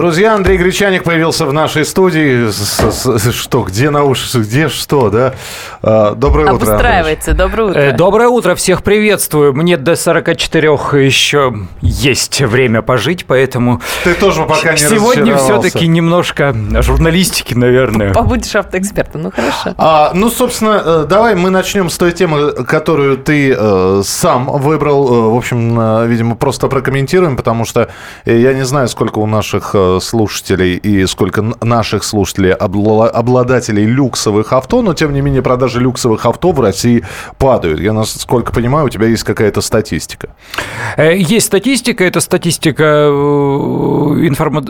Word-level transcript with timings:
Друзья, 0.00 0.34
Андрей 0.34 0.56
Гречаник 0.56 1.04
появился 1.04 1.44
в 1.44 1.52
нашей 1.52 1.84
студии. 1.84 2.50
Что, 3.32 3.62
где 3.64 3.90
наушники, 3.90 4.42
где 4.42 4.70
что, 4.70 5.10
да? 5.10 5.34
А, 5.82 6.14
доброе 6.14 6.52
утро. 6.52 6.72
Обустраивается, 6.72 7.34
доброе 7.34 7.64
утро. 7.64 7.78
Э, 7.78 7.92
доброе 7.92 8.28
утро, 8.28 8.54
всех 8.54 8.82
приветствую. 8.82 9.52
Мне 9.52 9.76
до 9.76 9.96
44 9.96 10.68
еще 11.04 11.54
есть 11.82 12.40
время 12.40 12.80
пожить, 12.80 13.26
поэтому... 13.26 13.82
Ты 14.02 14.14
тоже 14.14 14.44
пока 14.44 14.72
не 14.72 14.78
Сегодня 14.78 15.36
все-таки 15.36 15.86
немножко 15.86 16.56
журналистики, 16.80 17.52
наверное. 17.52 18.14
Побудешь 18.14 18.56
автоэкспертом, 18.56 19.20
ну 19.20 19.30
хорошо. 19.30 19.74
А, 19.76 20.12
ну, 20.14 20.30
собственно, 20.30 20.82
э, 20.82 21.06
давай 21.06 21.34
мы 21.34 21.50
начнем 21.50 21.90
с 21.90 21.98
той 21.98 22.12
темы, 22.12 22.52
которую 22.52 23.18
ты 23.18 23.54
э, 23.54 24.02
сам 24.02 24.46
выбрал. 24.46 25.08
Э, 25.08 25.28
в 25.28 25.36
общем, 25.36 26.08
видимо, 26.08 26.36
просто 26.36 26.68
прокомментируем, 26.68 27.36
потому 27.36 27.66
что 27.66 27.90
я 28.24 28.54
не 28.54 28.64
знаю, 28.64 28.88
сколько 28.88 29.18
у 29.18 29.26
наших 29.26 29.74
слушателей 29.98 30.76
и 30.76 31.06
сколько 31.06 31.42
наших 31.60 32.04
слушателей 32.04 32.52
обладателей 32.52 33.84
люксовых 33.84 34.52
авто, 34.52 34.82
но 34.82 34.94
тем 34.94 35.12
не 35.12 35.20
менее 35.20 35.42
продажи 35.42 35.80
люксовых 35.80 36.26
авто 36.26 36.52
в 36.52 36.60
России 36.60 37.04
падают. 37.38 37.80
Я, 37.80 37.92
насколько 37.92 38.52
понимаю, 38.52 38.86
у 38.86 38.88
тебя 38.88 39.06
есть 39.06 39.24
какая-то 39.24 39.60
статистика. 39.60 40.28
Э, 40.96 41.16
есть 41.16 41.46
статистика. 41.46 42.04
Это 42.04 42.20
статистика 42.20 42.84
э, 42.84 43.10
информа- 44.28 44.60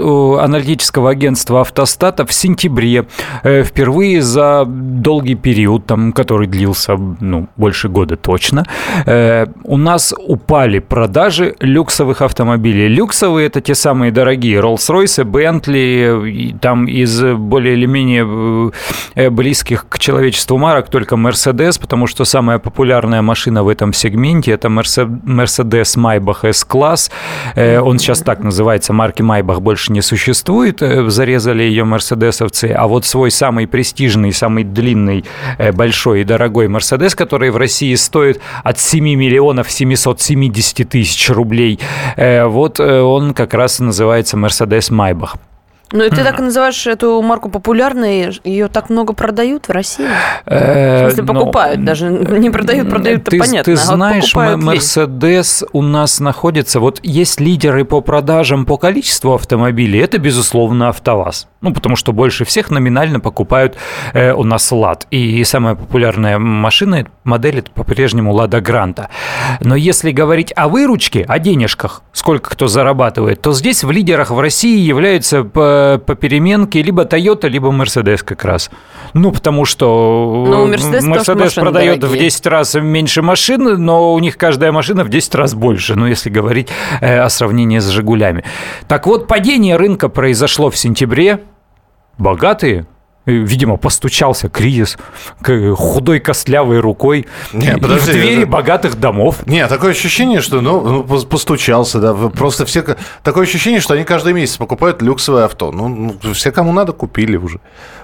аналитического 0.43 1.11
агентства 1.11 1.61
«Автостата» 1.61 2.25
в 2.25 2.33
сентябре. 2.33 3.07
Впервые 3.43 4.23
за 4.23 4.65
долгий 4.67 5.35
период, 5.35 5.87
там, 5.87 6.13
который 6.13 6.47
длился 6.47 6.97
ну, 7.21 7.49
больше 7.57 7.89
года 7.89 8.17
точно, 8.17 8.65
у 9.65 9.77
нас 9.77 10.15
упали 10.19 10.79
продажи 10.79 11.57
люксовых 11.61 12.23
автомобилей. 12.23 12.89
Люксовые– 12.89 13.47
это 13.49 13.61
те 13.61 13.75
самые 13.75 14.13
дорогие 14.13 14.61
Rolls 14.61 14.89
Rolls-Royce, 15.01 15.25
Bentley, 15.25 16.59
там 16.59 16.87
из 16.87 17.23
более 17.23 17.75
или 17.75 17.87
менее 17.87 18.73
э, 19.15 19.31
близких 19.31 19.89
к 19.89 19.99
человечеству 19.99 20.59
марок 20.59 20.89
только 20.89 21.17
Mercedes, 21.17 21.81
потому 21.81 22.07
что 22.07 22.25
самая 22.25 22.59
популярная 22.59 23.23
машина 23.23 23.63
в 23.63 23.69
этом 23.69 23.93
сегменте– 23.93 24.53
это 24.53 24.69
Maybach 25.97 26.49
S-класс. 26.49 27.11
Э, 27.55 27.81
он 27.81 27.99
сейчас 27.99 28.21
так 28.21 28.41
называется, 28.41 28.93
марки 28.93 29.23
Maybach 29.23 29.61
больше 29.61 29.93
не 29.93 30.03
существует, 30.03 30.83
э, 30.83 31.09
зарезали 31.09 31.63
ее 31.63 31.85
мерседесовцы, 31.85 32.75
а 32.77 32.87
вот 32.87 33.05
свой 33.05 33.31
самый 33.31 33.67
престижный, 33.67 34.33
самый 34.33 34.65
длинный, 34.65 35.25
большой 35.73 36.23
и 36.23 36.25
дорогой 36.25 36.67
Mercedes, 36.67 37.17
который 37.17 37.51
в 37.51 37.57
России 37.57 37.95
стоит 37.95 38.41
от 38.65 38.79
7 38.79 39.05
миллионов 39.05 39.71
770 39.71 40.89
тысяч 40.89 41.31
рублей, 41.31 41.79
вот 42.17 42.81
он 42.81 43.35
как 43.35 43.55
раз 43.55 43.81
называется 43.81 44.37
МТС 44.81 44.90
Майбах. 44.91 45.37
Ну, 45.93 46.05
и 46.05 46.11
ты 46.11 46.23
так 46.23 46.39
и 46.39 46.43
называешь 46.43 46.87
эту 46.87 47.21
марку 47.23 47.49
популярной, 47.49 48.33
ее 48.45 48.69
так 48.69 48.91
много 48.91 49.13
продают 49.13 49.69
в 49.69 49.73
России? 49.73 50.07
В 50.47 51.01
смысле, 51.01 51.25
покупают 51.25 51.85
даже, 51.85 52.09
не 52.09 52.51
продают, 52.51 52.89
продают, 52.89 53.27
это 53.27 53.37
понятно. 53.37 53.65
Ты 53.65 53.81
а 53.81 53.85
знаешь, 53.85 54.35
Мерседес 54.35 55.65
у 55.73 55.83
нас 55.83 56.21
находится, 56.21 56.81
вот 56.81 57.01
есть 57.03 57.41
лидеры 57.41 57.85
по 57.85 58.01
продажам 58.01 58.67
по 58.67 58.77
количеству 58.77 59.35
автомобилей, 59.35 60.01
это, 60.01 60.19
безусловно, 60.19 60.89
АвтоВАЗ. 60.89 61.49
Ну, 61.61 61.75
потому 61.75 61.97
что 61.97 62.13
больше 62.13 62.45
всех 62.45 62.71
номинально 62.71 63.21
покупают 63.21 63.77
э, 64.15 64.33
у 64.33 64.45
нас 64.45 64.71
«Лад». 64.73 65.07
И 65.11 65.45
самая 65.45 65.75
популярная 65.75 66.39
машина, 66.39 67.07
модель, 67.25 67.59
это 67.59 67.71
по-прежнему 67.71 68.33
«Лада 68.33 68.61
Гранта». 68.61 69.11
Но 69.61 69.77
если 69.77 70.11
говорить 70.11 70.53
о 70.57 70.69
выручке, 70.69 71.25
о 71.29 71.39
денежках, 71.39 72.03
сколько 72.13 72.51
кто 72.51 72.67
зарабатывает, 72.67 73.43
то 73.43 73.53
здесь 73.53 73.85
в 73.85 73.91
лидерах 73.91 74.31
в 74.31 74.41
России 74.41 74.79
являются 74.79 75.45
по, 75.81 75.99
по 75.99 76.15
переменке 76.15 76.83
либо 76.83 77.05
Toyota, 77.05 77.49
либо 77.49 77.69
Mercedes 77.69 78.19
как 78.25 78.45
раз. 78.45 78.71
Ну, 79.15 79.33
потому 79.33 79.65
что 79.65 80.45
ну, 80.49 80.73
Mercedes, 80.73 81.03
Mercedes 81.03 81.55
продает 81.61 82.01
дорогие. 82.01 82.21
в 82.21 82.25
10 82.25 82.47
раз 82.47 82.75
меньше 82.75 83.23
машин, 83.23 83.85
но 83.85 84.15
у 84.15 84.19
них 84.19 84.37
каждая 84.37 84.73
машина 84.73 85.05
в 85.05 85.09
10 85.09 85.35
раз 85.35 85.55
больше, 85.55 85.95
ну, 85.95 86.07
если 86.07 86.31
говорить 86.31 86.69
э, 87.01 87.19
о 87.19 87.29
сравнении 87.29 87.79
с 87.79 87.89
«Жигулями». 87.89 88.45
Так 88.89 89.07
вот, 89.07 89.27
падение 89.27 89.77
рынка 89.77 90.09
произошло 90.09 90.71
в 90.71 90.77
сентябре, 90.77 91.41
богатые, 92.19 92.87
видимо, 93.27 93.77
постучался 93.77 94.49
кризис 94.49 94.99
худой 95.77 96.21
костлявой 96.21 96.81
рукой 96.81 97.27
не, 97.53 97.77
подожди, 97.77 98.11
в 98.11 98.15
двери 98.15 98.39
это... 98.39 98.47
богатых 98.47 98.99
домов. 98.99 99.47
Не, 99.47 99.67
такое 99.67 99.91
ощущение, 99.93 100.41
что 100.41 100.61
ну, 100.61 100.81
ну 100.81 101.05
постучался, 101.05 102.01
да, 102.01 102.15
просто 102.15 102.65
все 102.67 102.85
такое 103.23 103.45
ощущение, 103.45 103.81
что 103.81 103.95
они 103.95 104.05
каждый 104.05 104.33
месяц 104.33 104.57
покупают 104.57 105.03
люксовое 105.03 105.45
авто. 105.45 105.71
Ну, 105.71 105.89
ну 105.89 106.33
все, 106.33 106.51
кому 106.51 106.73
надо, 106.73 106.93
купили 106.93 107.37
уже. 107.37 107.61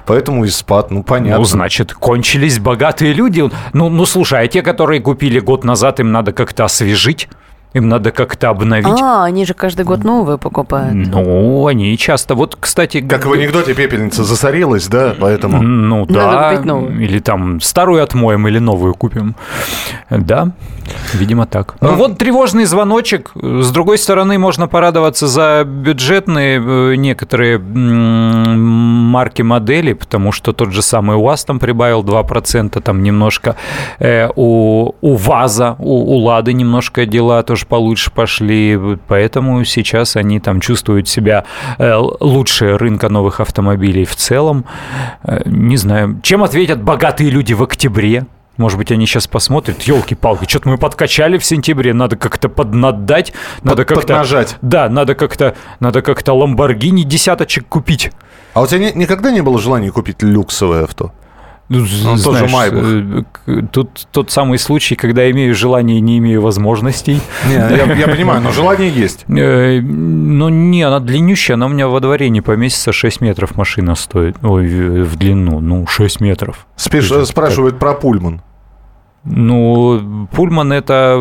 Поэтому 0.07 0.45
и 0.45 0.49
спад, 0.49 0.91
ну 0.91 1.03
понятно. 1.03 1.39
Ну, 1.39 1.45
значит, 1.45 1.93
кончились 1.93 2.59
богатые 2.59 3.13
люди. 3.13 3.51
Ну, 3.73 3.89
ну 3.89 4.07
слушай, 4.07 4.43
а 4.43 4.47
те, 4.47 4.63
которые 4.63 5.01
купили 5.01 5.41
год 5.41 5.65
назад, 5.65 6.01
им 6.01 6.13
надо 6.13 6.33
как-то 6.33 6.65
освежить. 6.65 7.29
Им 7.77 7.91
надо 7.91 8.11
как-то 8.11 8.49
обновить. 8.49 9.03
А, 9.03 9.25
они 9.25 9.45
же 9.45 9.53
каждый 9.53 9.85
год 9.85 10.03
новые 10.03 10.39
покупают. 10.39 10.95
Ну, 10.95 11.67
они 11.67 11.99
часто. 11.99 12.35
Вот, 12.35 12.57
кстати... 12.59 13.03
Как 13.03 13.27
в 13.27 13.33
анекдоте 13.33 13.75
пепельница 13.75 14.25
засорилась, 14.25 14.87
да, 14.89 15.15
поэтому... 15.21 15.63
Ну, 15.63 16.07
да. 16.07 16.55
Или 16.55 17.19
там 17.19 17.61
старую 17.61 18.03
отмоем, 18.03 18.49
или 18.49 18.59
новую 18.59 18.95
купим. 18.95 19.37
Да, 20.09 20.53
видимо 21.13 21.45
так. 21.45 21.75
Ну, 21.83 21.97
вот 21.97 22.17
тревожный 22.17 22.65
звоночек. 22.65 23.33
С 23.35 23.71
другой 23.71 23.99
стороны, 23.99 24.39
можно 24.39 24.69
порадоваться 24.69 25.27
за 25.27 25.65
бюджетные 25.67 26.59
э, 26.59 26.95
некоторые 26.97 27.59
марки 27.59 29.43
модели, 29.43 29.93
потому 29.93 30.33
что 30.33 30.55
тот 30.55 30.73
же 30.73 30.81
самый 30.81 31.19
УАЗ 31.19 31.45
там 31.45 31.59
прибавил 31.59 32.03
2%, 32.03 32.81
там 32.81 33.03
немножко 33.03 33.57
э, 33.99 34.31
у, 34.35 34.95
у 35.03 35.17
ВАЗа, 35.17 35.77
у, 35.79 36.15
у 36.15 36.19
Лады 36.21 36.55
немножко 36.55 37.05
дела 37.05 37.43
тоже 37.43 37.66
тоже 37.67 37.69
получше 37.69 38.11
пошли, 38.11 38.79
поэтому 39.09 39.65
сейчас 39.65 40.17
они 40.17 40.41
там 40.41 40.61
чувствуют 40.61 41.09
себя 41.09 41.45
э, 41.79 41.95
лучше 42.21 42.79
рынка 42.79 43.09
новых 43.09 43.41
автомобилей 43.41 44.05
в 44.05 44.15
целом. 44.15 44.65
Э, 45.25 45.43
не 45.47 45.77
знаю, 45.77 46.21
чем 46.23 46.43
ответят 46.43 46.83
богатые 46.83 47.31
люди 47.31 47.55
в 47.55 47.63
октябре? 47.63 48.27
Может 48.57 48.79
быть, 48.79 48.91
они 48.91 49.07
сейчас 49.07 49.27
посмотрят, 49.27 49.83
елки-палки, 49.83 50.49
что-то 50.49 50.71
мы 50.71 50.79
подкачали 50.79 51.37
в 51.37 51.45
сентябре, 51.45 51.93
надо 51.93 52.17
как-то 52.17 52.49
поднадать, 52.49 53.35
надо 53.63 53.83
Под, 53.83 53.89
как-то... 53.89 54.07
Поднажать. 54.07 54.57
Да, 54.63 54.89
надо 54.89 55.15
как-то, 55.15 55.55
надо 55.81 56.01
как-то 56.01 56.33
Ламборгини 56.33 57.03
десяточек 57.03 57.67
купить. 57.69 58.13
А 58.55 58.63
у 58.63 58.67
тебя 58.67 58.79
не, 58.79 58.93
никогда 58.93 59.31
не 59.31 59.43
было 59.43 59.59
желания 59.59 59.91
купить 59.91 60.23
люксовое 60.23 60.85
авто? 60.85 61.13
Ну, 61.69 61.81
ну, 61.81 61.87
знаешь, 61.87 62.23
тоже 62.23 62.47
Майбах. 62.47 63.25
Э, 63.47 63.63
тут 63.73 64.07
тот 64.13 64.31
самый 64.31 64.59
случай, 64.59 64.95
когда 64.95 65.29
имею 65.31 65.55
желание 65.55 66.01
не 66.01 66.19
имею 66.19 66.41
возможностей. 66.41 67.21
Не, 67.49 67.55
я, 67.55 67.93
я 67.93 68.09
понимаю, 68.15 68.41
но 68.41 68.53
желание 68.53 68.89
есть. 68.89 69.25
Э, 69.29 69.81
ну, 69.81 70.49
не, 70.49 70.83
она 70.83 71.01
длиннющая, 71.01 71.55
она 71.55 71.67
у 71.67 71.69
меня 71.69 71.89
во 71.89 71.99
дворе 72.01 72.31
не 72.31 72.41
поместится, 72.41 72.93
6 72.93 73.21
метров 73.21 73.57
машина 73.57 73.97
стоит. 73.97 74.37
Ой, 74.43 74.69
в 75.03 75.17
длину, 75.17 75.61
ну, 75.61 75.87
6 75.87 76.21
метров. 76.21 76.67
Спеш, 76.77 77.11
спрашивают 77.27 77.79
про 77.79 77.95
Пульман. 77.95 78.43
Ну, 79.29 80.29
Пульман 80.33 80.73
это 80.73 81.19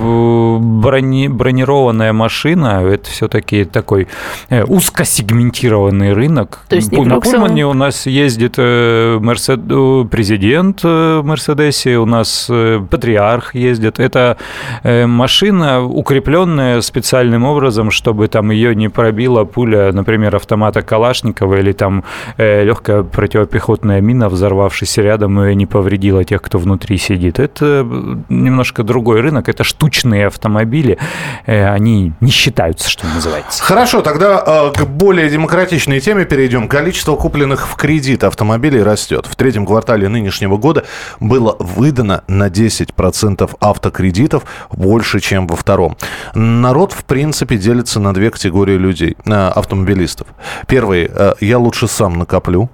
брони, 0.00 1.28
бронированная 1.28 2.12
машина, 2.12 2.82
это 2.84 3.08
все-таки 3.08 3.64
такой 3.64 4.08
э, 4.48 4.64
узкосегментированный 4.64 6.14
рынок. 6.14 6.64
То 6.68 6.76
есть 6.76 6.90
На 6.90 7.20
Пульмане 7.20 7.66
у 7.66 7.74
нас 7.74 8.06
ездит 8.06 8.54
э, 8.58 9.18
Мерсед... 9.20 9.60
Э, 9.70 10.04
президент 10.10 10.82
Мерседесе, 10.82 11.98
у 11.98 12.06
нас 12.06 12.50
патриарх 12.90 13.54
ездит. 13.54 14.00
Это 14.00 14.36
машина, 14.82 15.84
укрепленная 15.84 16.80
специальным 16.80 17.44
образом, 17.44 17.90
чтобы 17.90 18.28
там 18.28 18.50
ее 18.50 18.74
не 18.74 18.88
пробила 18.88 19.44
пуля, 19.44 19.92
например, 19.92 20.36
автомата 20.36 20.82
Калашникова 20.82 21.56
или 21.56 21.72
там 21.72 22.04
легкая 22.36 23.02
противопехотная 23.02 24.00
мина, 24.00 24.28
взорвавшись 24.28 24.98
рядом, 24.98 25.40
и 25.42 25.54
не 25.54 25.66
повредила 25.66 26.24
тех, 26.24 26.42
кто 26.42 26.58
внутри 26.58 26.98
сидит 26.98 27.27
сидит. 27.28 27.38
Это 27.38 27.86
немножко 28.28 28.82
другой 28.82 29.20
рынок, 29.20 29.48
это 29.48 29.64
штучные 29.64 30.26
автомобили, 30.26 30.98
э, 31.46 31.68
они 31.68 32.12
не 32.20 32.30
считаются, 32.30 32.88
что 32.88 33.06
называется. 33.06 33.62
Хорошо, 33.62 34.02
тогда 34.02 34.42
э, 34.46 34.72
к 34.76 34.86
более 34.86 35.28
демократичной 35.28 36.00
теме 36.00 36.24
перейдем. 36.24 36.68
Количество 36.68 37.16
купленных 37.16 37.68
в 37.68 37.76
кредит 37.76 38.24
автомобилей 38.24 38.82
растет. 38.82 39.26
В 39.26 39.36
третьем 39.36 39.66
квартале 39.66 40.08
нынешнего 40.08 40.56
года 40.56 40.84
было 41.20 41.56
выдано 41.58 42.22
на 42.28 42.48
10% 42.48 43.50
автокредитов 43.60 44.44
больше, 44.72 45.20
чем 45.20 45.46
во 45.46 45.56
втором. 45.56 45.96
Народ, 46.34 46.92
в 46.92 47.04
принципе, 47.04 47.56
делится 47.56 48.00
на 48.00 48.14
две 48.14 48.30
категории 48.30 48.76
людей, 48.76 49.16
э, 49.24 49.32
автомобилистов. 49.32 50.26
Первый, 50.66 51.10
я 51.40 51.58
лучше 51.58 51.88
сам 51.88 52.18
накоплю, 52.18 52.70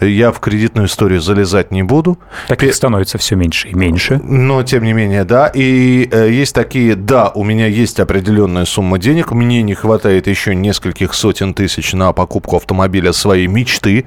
Я 0.00 0.32
в 0.32 0.40
кредитную 0.40 0.86
историю 0.86 1.20
залезать 1.20 1.70
не 1.70 1.82
буду. 1.82 2.18
Таких 2.48 2.74
становится 2.74 3.18
все 3.18 3.36
меньше 3.36 3.68
и 3.68 3.74
меньше. 3.74 4.20
Но, 4.22 4.62
тем 4.62 4.84
не 4.84 4.92
менее, 4.92 5.24
да. 5.24 5.46
И 5.48 6.08
э, 6.10 6.30
есть 6.30 6.54
такие, 6.54 6.94
да, 6.94 7.30
у 7.34 7.44
меня 7.44 7.66
есть 7.66 8.00
определенная 8.00 8.64
сумма 8.64 8.98
денег, 8.98 9.32
мне 9.32 9.62
не 9.62 9.74
хватает 9.74 10.26
еще 10.26 10.54
нескольких 10.54 11.14
сотен 11.14 11.54
тысяч 11.54 11.92
на 11.92 12.12
покупку 12.12 12.56
автомобиля 12.56 13.12
своей 13.12 13.46
мечты, 13.46 14.06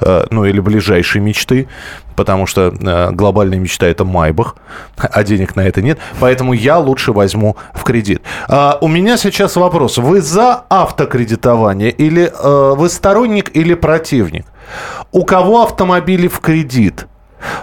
э, 0.00 0.26
ну 0.30 0.44
или 0.44 0.60
ближайшей 0.60 1.20
мечты 1.20 1.68
потому 2.16 2.46
что 2.46 2.72
э, 2.78 3.10
глобальная 3.12 3.58
мечта 3.58 3.86
это 3.86 4.04
Майбах, 4.04 4.56
а 4.96 5.24
денег 5.24 5.56
на 5.56 5.62
это 5.62 5.82
нет, 5.82 5.98
поэтому 6.20 6.52
я 6.52 6.78
лучше 6.78 7.12
возьму 7.12 7.56
в 7.72 7.82
кредит. 7.84 8.22
А, 8.48 8.78
у 8.80 8.88
меня 8.88 9.16
сейчас 9.16 9.56
вопрос: 9.56 9.98
вы 9.98 10.20
за 10.20 10.64
автокредитование 10.68 11.90
или 11.90 12.32
э, 12.32 12.74
вы 12.76 12.88
сторонник 12.88 13.54
или 13.56 13.74
противник? 13.74 14.46
У 15.12 15.24
кого 15.24 15.62
автомобили 15.62 16.28
в 16.28 16.40
кредит? 16.40 17.06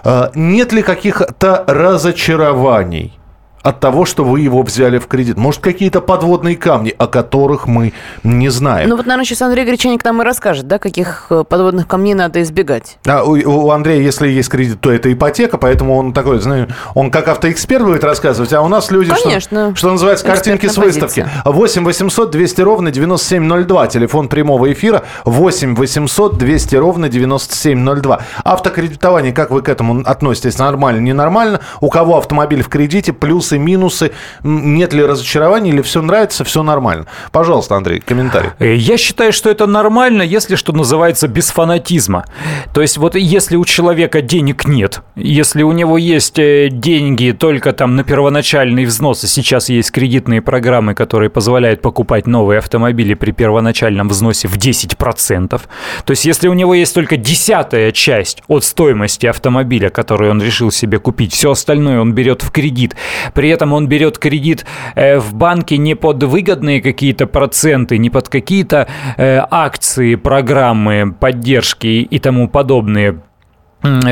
Э, 0.03 0.29
нет 0.35 0.73
ли 0.73 0.81
каких-то 0.81 1.63
разочарований? 1.67 3.19
От 3.63 3.79
того, 3.79 4.05
что 4.05 4.23
вы 4.23 4.41
его 4.41 4.61
взяли 4.63 4.97
в 4.97 5.07
кредит? 5.07 5.37
Может, 5.37 5.61
какие-то 5.61 6.01
подводные 6.01 6.55
камни, 6.55 6.93
о 6.97 7.07
которых 7.07 7.67
мы 7.67 7.93
не 8.23 8.49
знаем? 8.49 8.89
Ну 8.89 8.95
вот, 8.95 9.05
наверное, 9.05 9.25
сейчас 9.25 9.41
Андрей 9.41 9.65
Гречаник 9.65 10.03
нам 10.03 10.21
и 10.21 10.25
расскажет, 10.25 10.67
да, 10.67 10.79
каких 10.79 11.27
э, 11.29 11.43
подводных 11.47 11.87
камней 11.87 12.13
надо 12.13 12.41
избегать. 12.41 12.97
А 13.05 13.23
у, 13.23 13.33
у 13.33 13.71
Андрея, 13.71 14.01
если 14.01 14.27
есть 14.27 14.49
кредит, 14.49 14.81
то 14.81 14.91
это 14.91 15.11
ипотека, 15.11 15.57
поэтому 15.57 15.97
он 15.97 16.13
такой, 16.13 16.39
знаю, 16.39 16.69
он 16.95 17.11
как 17.11 17.27
автоэксперт 17.27 17.83
будет 17.85 18.03
рассказывать, 18.03 18.53
а 18.53 18.61
у 18.61 18.67
нас 18.67 18.91
люди, 18.91 19.11
Конечно. 19.23 19.69
Что, 19.69 19.75
что 19.75 19.91
называется, 19.91 20.25
картинки 20.25 20.67
с 20.67 20.77
выставки. 20.77 21.27
8 21.45 21.83
800 21.83 22.31
200 22.31 22.61
ровно 22.61 22.91
9702, 22.91 23.87
телефон 23.87 24.27
прямого 24.27 24.71
эфира, 24.71 25.03
8 25.25 25.75
800 25.75 26.37
200 26.37 26.75
ровно 26.75 27.09
9702. 27.09 28.21
Автокредитование, 28.43 29.33
как 29.33 29.51
вы 29.51 29.61
к 29.61 29.69
этому 29.69 30.01
относитесь? 30.05 30.57
Нормально, 30.57 31.01
ненормально? 31.01 31.59
У 31.79 31.89
кого 31.89 32.17
автомобиль 32.17 32.63
в 32.63 32.69
кредите, 32.69 33.13
плюс 33.13 33.50
плюсы, 33.51 33.57
минусы, 33.57 34.11
нет 34.43 34.93
ли 34.93 35.03
разочарований, 35.03 35.71
или 35.71 35.81
все 35.81 36.01
нравится, 36.01 36.43
все 36.43 36.63
нормально. 36.63 37.05
Пожалуйста, 37.31 37.75
Андрей, 37.75 37.99
комментарий. 37.99 38.49
Э, 38.59 38.75
я 38.75 38.97
считаю, 38.97 39.33
что 39.33 39.49
это 39.49 39.67
нормально, 39.67 40.21
если, 40.21 40.55
что 40.55 40.73
называется, 40.73 41.27
без 41.27 41.49
фанатизма. 41.51 42.25
То 42.73 42.81
есть 42.81 42.97
вот 42.97 43.15
если 43.15 43.57
у 43.57 43.65
человека 43.65 44.21
денег 44.21 44.67
нет, 44.67 45.01
если 45.15 45.63
у 45.63 45.71
него 45.71 45.97
есть 45.97 46.39
э, 46.39 46.69
деньги 46.71 47.31
только 47.31 47.73
там 47.73 47.95
на 47.95 48.03
первоначальные 48.03 48.85
взносы, 48.85 49.27
сейчас 49.27 49.69
есть 49.69 49.91
кредитные 49.91 50.41
программы, 50.41 50.93
которые 50.93 51.29
позволяют 51.29 51.81
покупать 51.81 52.27
новые 52.27 52.59
автомобили 52.59 53.13
при 53.15 53.31
первоначальном 53.31 54.09
взносе 54.09 54.47
в 54.47 54.57
10%. 54.57 55.49
То 55.49 56.11
есть 56.11 56.25
если 56.25 56.47
у 56.47 56.53
него 56.53 56.75
есть 56.75 56.93
только 56.93 57.17
десятая 57.17 57.91
часть 57.91 58.43
от 58.47 58.63
стоимости 58.63 59.27
автомобиля, 59.27 59.89
который 59.89 60.29
он 60.29 60.41
решил 60.41 60.71
себе 60.71 60.99
купить, 60.99 61.33
все 61.33 61.51
остальное 61.51 61.99
он 61.99 62.13
берет 62.13 62.43
в 62.43 62.51
кредит, 62.51 62.95
при 63.41 63.49
этом 63.49 63.73
он 63.73 63.87
берет 63.87 64.19
кредит 64.19 64.67
э, 64.93 65.17
в 65.17 65.33
банке 65.33 65.77
не 65.77 65.95
под 65.95 66.21
выгодные 66.21 66.79
какие-то 66.79 67.25
проценты, 67.25 67.97
не 67.97 68.11
под 68.11 68.29
какие-то 68.29 68.87
э, 69.17 69.41
акции, 69.49 70.13
программы 70.13 71.15
поддержки 71.19 71.87
и 71.87 72.19
тому 72.19 72.47
подобные 72.47 73.23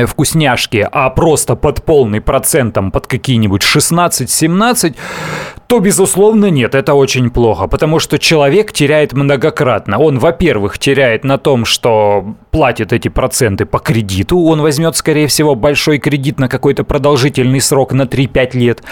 вкусняшки, 0.06 0.88
а 0.90 1.10
просто 1.10 1.56
под 1.56 1.84
полный 1.84 2.20
процентом, 2.20 2.90
под 2.90 3.06
какие-нибудь 3.06 3.62
16-17, 3.62 4.96
то, 5.70 5.78
безусловно, 5.78 6.46
нет, 6.46 6.74
это 6.74 6.94
очень 6.94 7.30
плохо, 7.30 7.68
потому 7.68 8.00
что 8.00 8.18
человек 8.18 8.72
теряет 8.72 9.12
многократно. 9.12 9.98
Он, 10.00 10.18
во-первых, 10.18 10.80
теряет 10.80 11.22
на 11.22 11.38
том, 11.38 11.64
что 11.64 12.34
платит 12.50 12.92
эти 12.92 13.06
проценты 13.06 13.66
по 13.66 13.78
кредиту, 13.78 14.40
он 14.40 14.62
возьмет, 14.62 14.96
скорее 14.96 15.28
всего, 15.28 15.54
большой 15.54 15.98
кредит 15.98 16.40
на 16.40 16.48
какой-то 16.48 16.82
продолжительный 16.82 17.60
срок 17.60 17.92
на 17.92 18.02
3-5 18.02 18.58
лет. 18.58 18.82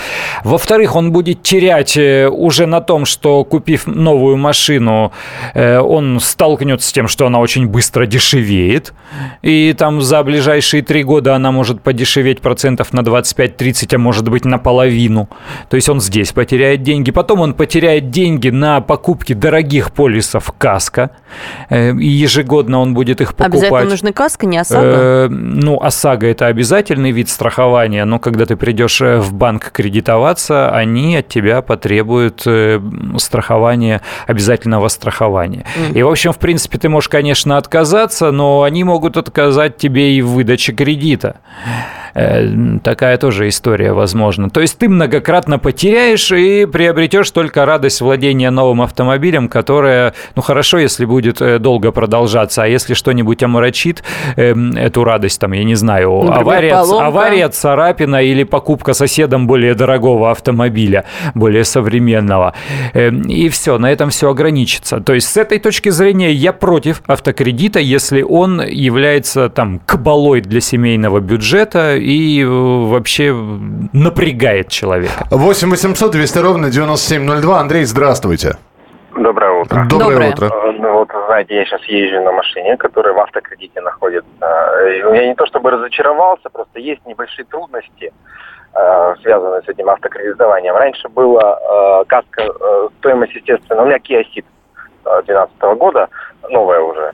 Во-вторых, 0.45 0.95
он 0.95 1.11
будет 1.11 1.43
терять 1.43 1.97
э, 1.97 2.29
уже 2.29 2.67
на 2.67 2.81
том, 2.81 3.07
что, 3.07 3.43
купив 3.43 3.89
новую 3.89 4.37
машину, 4.37 5.11
э, 5.55 5.81
он 5.81 6.21
столкнется 6.21 6.89
с 6.89 6.93
тем, 6.93 7.09
что 7.09 7.27
она 7.27 7.41
очень 7.41 7.67
быстро 7.67 8.07
дешевеет, 8.07 8.95
и 9.43 9.75
там 9.77 10.01
за 10.01 10.23
ближайшие 10.23 10.68
3 10.73 11.03
года 11.05 11.35
она 11.35 11.53
может 11.53 11.81
подешеветь 11.83 12.41
процентов 12.41 12.93
на 12.93 13.01
25-30, 13.01 13.95
а 13.95 13.99
может 13.99 14.29
быть 14.29 14.45
наполовину. 14.45 15.29
То 15.69 15.77
есть 15.77 15.89
он 15.89 16.01
здесь 16.01 16.33
потеряет 16.33 16.83
деньги, 16.83 17.11
потом 17.11 17.41
он 17.41 17.55
потеряет 17.55 18.11
деньги 18.11 18.51
на 18.51 18.81
покупки 18.81 19.33
дорогих 19.33 19.93
полисов 19.93 20.53
КАСКО, 20.57 21.11
э, 21.71 21.93
и 21.97 22.07
ежегодно 22.07 22.81
он 22.81 22.95
будет 22.95 23.21
их 23.21 23.35
покупать. 23.35 23.63
Обязательно 23.63 23.91
нужны 23.91 24.13
КАСКО, 24.13 24.47
не 24.47 24.59
ОСАГО? 24.59 24.87
Э, 24.87 25.29
ну, 25.29 25.81
ОСАГО– 25.81 26.27
это 26.29 26.47
обязательный 26.47 27.11
вид 27.11 27.29
страхования, 27.29 28.05
но 28.05 28.19
когда 28.19 28.47
ты 28.47 28.57
придешь 28.57 29.01
э, 29.01 29.19
в 29.19 29.33
банк 29.33 29.71
кредитоваться, 29.73 30.71
они 30.71 31.17
от 31.17 31.29
тебя 31.29 31.63
потребуют 31.63 32.47
страхования, 33.19 34.03
обязательного 34.27 34.89
страхования. 34.89 35.65
И, 35.95 36.03
в 36.03 36.09
общем, 36.09 36.33
в 36.33 36.39
принципе, 36.39 36.79
ты 36.79 36.89
можешь, 36.89 37.09
конечно, 37.09 37.57
отказаться, 37.57 38.31
но 38.31 38.63
они 38.63 38.85
могут 38.85 39.17
отказать 39.17 39.77
тебе 39.77 40.15
и 40.15 40.23
в 40.23 40.29
выдаче 40.29 40.58
кредита. 40.67 41.41
Э, 42.15 42.79
такая 42.83 43.17
тоже 43.19 43.49
история 43.49 43.93
возможна. 43.93 44.51
То 44.51 44.61
есть 44.61 44.79
ты 44.79 44.89
многократно 44.89 45.59
потеряешь 45.59 46.31
и 46.33 46.67
приобретешь 46.67 47.31
только 47.31 47.67
радость 47.67 48.01
владения 48.01 48.51
новым 48.51 48.83
автомобилем, 48.83 49.49
которая, 49.49 50.15
ну 50.35 50.43
хорошо, 50.43 50.79
если 50.79 51.05
будет 51.05 51.41
э, 51.41 51.59
долго 51.59 51.93
продолжаться, 51.93 52.63
а 52.63 52.67
если 52.67 52.95
что-нибудь 52.95 53.43
омрачит 53.43 54.03
э, 54.37 54.55
эту 54.77 55.05
радость, 55.05 55.41
там, 55.41 55.53
я 55.53 55.65
не 55.65 55.75
знаю, 55.75 56.13
Например, 56.19 56.41
авария, 56.41 56.75
авария, 56.75 57.49
царапина 57.49 58.23
или 58.23 58.45
покупка 58.45 58.95
соседом 58.95 59.47
более 59.47 59.75
дорогого 59.75 60.31
автомобиля, 60.31 61.05
более 61.35 61.65
современного, 61.65 62.55
э, 62.95 63.11
и 63.11 63.49
все, 63.49 63.79
на 63.79 63.93
этом 63.93 64.11
все 64.11 64.31
ограничится. 64.31 65.01
То 65.01 65.15
есть 65.15 65.29
с 65.29 65.37
этой 65.37 65.59
точки 65.59 65.91
зрения 65.91 66.33
я 66.33 66.53
против 66.53 67.03
автокредита, 67.07 67.81
если 67.81 68.23
он 68.23 68.61
является 68.61 69.49
там 69.49 69.81
кабалой 69.85 70.41
для 70.41 70.61
семейного 70.61 71.21
бюджета 71.21 71.97
и 71.99 72.43
э, 72.43 72.47
вообще 72.47 73.33
напрягает 73.93 74.69
человека. 74.69 75.27
8 75.31 75.71
800 75.71 76.11
200 76.13 76.39
ровно 76.39 76.71
9702. 76.71 77.61
Андрей, 77.61 77.85
здравствуйте. 77.85 78.57
Доброе 79.15 79.61
утро. 79.61 79.85
Доброе, 79.89 80.11
Доброе. 80.11 80.31
утро. 80.31 80.47
Э, 80.47 80.73
ну, 80.79 80.93
вот, 80.93 81.11
знаете, 81.27 81.57
я 81.57 81.65
сейчас 81.65 81.83
езжу 81.85 82.23
на 82.23 82.33
машине, 82.33 82.77
которая 82.77 83.15
в 83.15 83.19
автокредите 83.21 83.81
находится. 83.81 84.29
Я 85.13 85.27
не 85.27 85.35
то 85.35 85.47
чтобы 85.47 85.71
разочаровался, 85.71 86.49
просто 86.51 86.79
есть 86.79 87.05
небольшие 87.07 87.45
трудности, 87.47 88.13
э, 88.75 89.15
связанные 89.23 89.63
с 89.63 89.69
этим 89.69 89.91
автокредитованием. 89.91 90.75
Раньше 90.75 91.09
была 91.09 92.05
каска, 92.07 92.45
стоимость, 92.99 93.35
естественно, 93.35 93.83
у 93.83 93.87
меня 93.87 93.99
Kia 93.99 94.23
Ceed 94.35 94.45
2012 95.05 95.79
года, 95.79 96.09
новая 96.49 96.81
уже, 96.81 97.13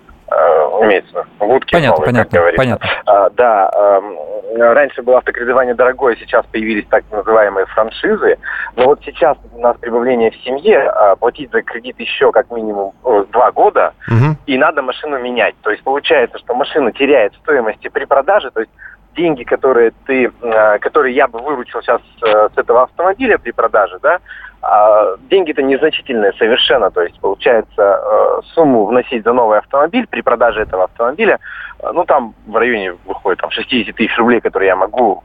имеется 0.83 1.25
в 1.39 1.47
будке. 1.47 1.77
Понятно, 1.77 2.07
новые, 2.07 2.25
понятно, 2.27 2.57
понятно. 2.57 2.89
А, 3.07 3.31
да, 3.31 3.71
эм, 3.75 4.17
раньше 4.57 5.03
было 5.03 5.19
автокредитование 5.19 5.75
дорогое, 5.75 6.17
сейчас 6.17 6.45
появились 6.47 6.87
так 6.89 7.05
называемые 7.11 7.67
франшизы. 7.67 8.39
Но 8.77 8.87
вот 8.87 9.01
сейчас 9.05 9.37
у 9.53 9.61
нас 9.61 9.77
прибавление 9.79 10.31
в 10.31 10.37
семье, 10.37 10.81
а, 10.81 11.17
платить 11.17 11.51
за 11.51 11.63
кредит 11.63 11.99
еще 11.99 12.33
как 12.33 12.51
минимум 12.51 12.93
два 13.33 13.53
года, 13.53 13.95
угу. 14.09 14.37
и 14.47 14.57
надо 14.59 14.83
машину 14.83 15.19
менять. 15.19 15.55
То 15.63 15.71
есть 15.71 15.83
получается, 15.83 16.39
что 16.39 16.55
машина 16.55 16.93
теряет 16.93 17.35
стоимости 17.35 17.89
при 17.89 18.05
продаже, 18.05 18.51
то 18.51 18.61
есть 18.61 18.73
деньги, 19.17 19.45
которые 19.45 19.93
ты, 20.07 20.31
а, 20.43 20.79
которые 20.79 21.15
я 21.15 21.29
бы 21.29 21.39
выручил 21.41 21.81
сейчас 21.83 22.01
э, 22.23 22.49
с 22.55 22.59
этого 22.59 22.83
автомобиля 22.85 23.39
при 23.39 23.53
продаже, 23.53 23.99
да, 24.03 24.19
а 24.67 25.17
деньги-то 25.31 25.63
незначительные 25.63 26.33
совершенно, 26.39 26.91
то 26.91 27.03
есть 27.03 27.19
получается 27.21 27.83
э, 27.83 28.41
сумму 28.55 28.87
вносить 28.87 29.23
за 29.23 29.33
новый 29.33 29.59
автомобиль 29.59 30.07
при 30.07 30.23
продаже 30.23 30.63
этого 30.63 30.85
автомобиля, 30.85 31.39
э, 31.81 31.91
ну 31.93 32.05
там 32.05 32.35
в 32.47 32.57
районе 32.57 32.97
выходит 33.05 33.41
там 33.41 33.51
60 33.51 33.95
тысяч 33.95 34.17
рублей, 34.17 34.41
которые 34.41 34.69
я 34.69 34.77
могу 34.77 35.23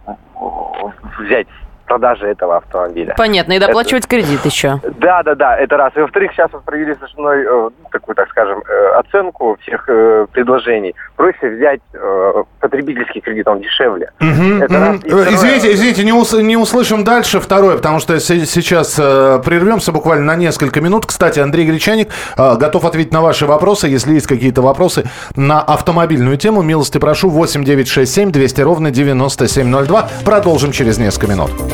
взять 1.17 1.47
продажи 1.89 2.27
этого 2.27 2.57
автомобиля. 2.57 3.15
Понятно, 3.17 3.53
и 3.53 3.59
доплачивать 3.59 4.05
это... 4.05 4.15
кредит 4.15 4.45
еще. 4.45 4.79
Да, 4.99 5.23
да, 5.23 5.35
да, 5.35 5.57
это 5.57 5.75
раз. 5.75 5.91
И 5.95 5.99
во-вторых, 5.99 6.31
сейчас 6.33 6.51
вот 6.53 6.63
провели 6.63 6.93
со 6.93 7.19
мной 7.19 7.43
э, 7.43 7.69
такую, 7.91 8.15
так 8.15 8.29
скажем, 8.29 8.59
э, 8.59 8.99
оценку 8.99 9.57
всех 9.61 9.89
э, 9.89 10.27
предложений. 10.31 10.93
Проще 11.15 11.49
взять 11.49 11.81
э, 11.93 12.43
потребительский 12.59 13.21
кредит, 13.21 13.47
он 13.47 13.59
дешевле. 13.61 14.11
Угу, 14.21 14.63
это 14.63 14.75
угу. 14.75 14.83
раз. 14.83 14.97
Второе... 14.99 15.29
Извините, 15.33 15.73
извините, 15.73 16.03
не, 16.03 16.13
ус, 16.13 16.33
не 16.33 16.57
услышим 16.57 17.03
дальше 17.03 17.39
второе, 17.39 17.77
потому 17.77 17.99
что 17.99 18.19
сейчас 18.19 18.97
э, 18.99 19.41
прервемся 19.43 19.91
буквально 19.91 20.25
на 20.25 20.35
несколько 20.35 20.81
минут. 20.81 21.07
Кстати, 21.07 21.39
Андрей 21.39 21.65
Гречаник 21.65 22.09
э, 22.37 22.55
готов 22.57 22.85
ответить 22.85 23.11
на 23.11 23.21
ваши 23.21 23.47
вопросы. 23.47 23.87
Если 23.87 24.13
есть 24.13 24.27
какие-то 24.27 24.61
вопросы 24.61 25.05
на 25.35 25.59
автомобильную 25.61 26.37
тему, 26.37 26.61
милости 26.61 26.99
прошу 26.99 27.29
8 27.29 27.63
967 27.63 28.31
200 28.31 28.61
ровно 28.61 28.91
9702. 28.91 30.09
Продолжим 30.23 30.71
через 30.71 30.99
несколько 30.99 31.27
минут. 31.27 31.49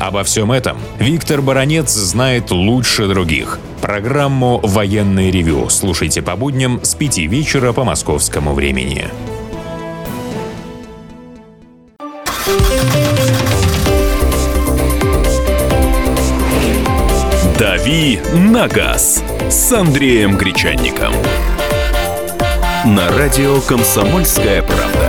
Обо 0.00 0.22
всем 0.22 0.52
этом 0.52 0.78
Виктор 0.98 1.42
Баранец 1.42 1.90
знает 1.90 2.50
лучше 2.50 3.08
других. 3.08 3.58
Программу 3.80 4.60
«Военный 4.62 5.30
ревю» 5.30 5.68
слушайте 5.68 6.22
по 6.22 6.36
будням 6.36 6.80
с 6.82 6.94
5 6.94 7.18
вечера 7.18 7.72
по 7.72 7.84
московскому 7.84 8.54
времени. 8.54 9.08
«Дави 17.58 18.20
на 18.34 18.68
газ» 18.68 19.22
с 19.50 19.72
Андреем 19.72 20.36
Гречанником. 20.36 21.12
На 22.84 23.10
радио 23.10 23.60
«Комсомольская 23.62 24.62
правда». 24.62 25.07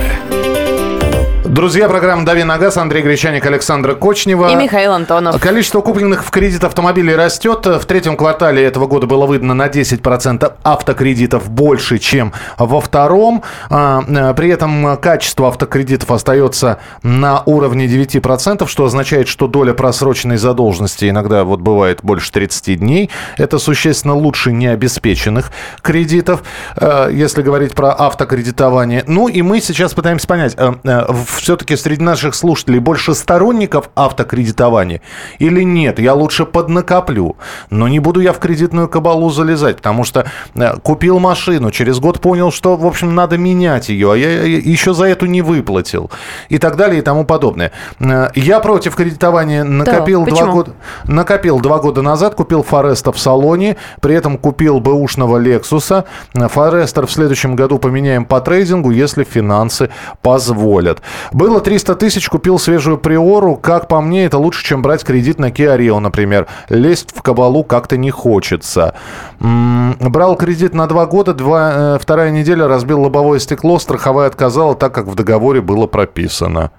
Друзья, 1.50 1.88
программа 1.88 2.24
«Дави 2.24 2.44
на 2.44 2.58
газ». 2.58 2.76
Андрей 2.76 3.02
Гречаник, 3.02 3.44
Александра 3.44 3.94
Кочнева. 3.94 4.52
И 4.52 4.54
Михаил 4.54 4.92
Антонов. 4.92 5.40
Количество 5.40 5.80
купленных 5.80 6.24
в 6.24 6.30
кредит 6.30 6.62
автомобилей 6.62 7.16
растет. 7.16 7.66
В 7.66 7.84
третьем 7.86 8.16
квартале 8.16 8.62
этого 8.62 8.86
года 8.86 9.08
было 9.08 9.26
выдано 9.26 9.54
на 9.54 9.66
10% 9.66 10.52
автокредитов 10.62 11.50
больше, 11.50 11.98
чем 11.98 12.32
во 12.56 12.80
втором. 12.80 13.42
А, 13.68 14.00
э, 14.06 14.32
при 14.34 14.50
этом 14.50 14.96
качество 14.98 15.48
автокредитов 15.48 16.12
остается 16.12 16.78
на 17.02 17.42
уровне 17.46 17.88
9%, 17.88 18.68
что 18.68 18.84
означает, 18.84 19.26
что 19.26 19.48
доля 19.48 19.74
просроченной 19.74 20.36
задолженности 20.36 21.10
иногда 21.10 21.42
вот 21.42 21.58
бывает 21.58 21.98
больше 22.04 22.30
30 22.30 22.76
дней. 22.78 23.10
Это 23.38 23.58
существенно 23.58 24.14
лучше 24.14 24.52
необеспеченных 24.52 25.50
кредитов, 25.82 26.44
э, 26.76 27.08
если 27.12 27.42
говорить 27.42 27.74
про 27.74 27.88
автокредитование. 27.90 29.02
Ну 29.08 29.26
и 29.26 29.42
мы 29.42 29.60
сейчас 29.60 29.94
пытаемся 29.94 30.28
понять, 30.28 30.54
э, 30.56 30.70
в 31.08 31.39
все-таки 31.40 31.76
среди 31.76 32.02
наших 32.02 32.34
слушателей 32.34 32.78
больше 32.78 33.14
сторонников 33.14 33.90
автокредитования 33.94 35.00
или 35.38 35.62
нет? 35.62 35.98
Я 35.98 36.14
лучше 36.14 36.44
поднакоплю. 36.44 37.36
Но 37.70 37.88
не 37.88 37.98
буду 37.98 38.20
я 38.20 38.32
в 38.32 38.38
кредитную 38.38 38.88
кабалу 38.88 39.30
залезать, 39.30 39.76
потому 39.76 40.04
что 40.04 40.26
э, 40.54 40.76
купил 40.82 41.18
машину, 41.18 41.70
через 41.70 41.98
год 41.98 42.20
понял, 42.20 42.52
что, 42.52 42.76
в 42.76 42.86
общем, 42.86 43.14
надо 43.14 43.38
менять 43.38 43.88
ее, 43.88 44.12
а 44.12 44.16
я 44.16 44.42
еще 44.42 44.94
за 44.94 45.04
эту 45.06 45.26
не 45.26 45.42
выплатил. 45.42 46.10
И 46.48 46.58
так 46.58 46.76
далее 46.76 47.00
и 47.00 47.02
тому 47.02 47.24
подобное. 47.24 47.72
Э, 47.98 48.28
я 48.34 48.60
против 48.60 48.94
кредитования 48.94 49.64
накопил, 49.64 50.24
да, 50.24 50.30
два, 50.30 50.46
года, 50.46 50.72
накопил 51.04 51.60
два 51.60 51.78
года 51.78 52.02
назад, 52.02 52.34
купил 52.34 52.62
Фореста 52.62 53.12
в 53.12 53.18
салоне, 53.18 53.76
при 54.00 54.14
этом 54.14 54.38
купил 54.38 54.80
бэушного 54.80 55.38
Лексуса. 55.38 56.04
Форестер 56.34 57.06
в 57.06 57.12
следующем 57.12 57.56
году 57.56 57.78
поменяем 57.78 58.24
по 58.24 58.40
трейдингу, 58.40 58.90
если 58.90 59.24
финансы 59.24 59.90
позволят. 60.22 61.00
Было 61.32 61.60
300 61.60 61.94
тысяч, 61.94 62.28
купил 62.28 62.58
свежую 62.58 62.98
Приору. 62.98 63.56
Как 63.56 63.88
по 63.88 64.00
мне, 64.00 64.24
это 64.24 64.38
лучше, 64.38 64.64
чем 64.64 64.82
брать 64.82 65.04
кредит 65.04 65.38
на 65.38 65.50
Kia 65.50 65.78
Rio, 65.78 65.98
например. 65.98 66.46
Лезть 66.68 67.14
в 67.14 67.22
кабалу 67.22 67.62
как-то 67.62 67.96
не 67.96 68.10
хочется. 68.10 68.94
Брал 69.38 70.36
кредит 70.36 70.74
на 70.74 70.86
два 70.86 71.06
года, 71.06 71.32
два, 71.32 71.72
э, 71.72 71.98
вторая 72.00 72.30
неделя 72.30 72.66
разбил 72.66 73.02
лобовое 73.02 73.38
стекло, 73.38 73.78
страховая 73.78 74.26
отказала, 74.26 74.74
так 74.74 74.94
как 74.94 75.06
в 75.06 75.14
договоре 75.14 75.60
было 75.60 75.86
прописано. 75.86 76.70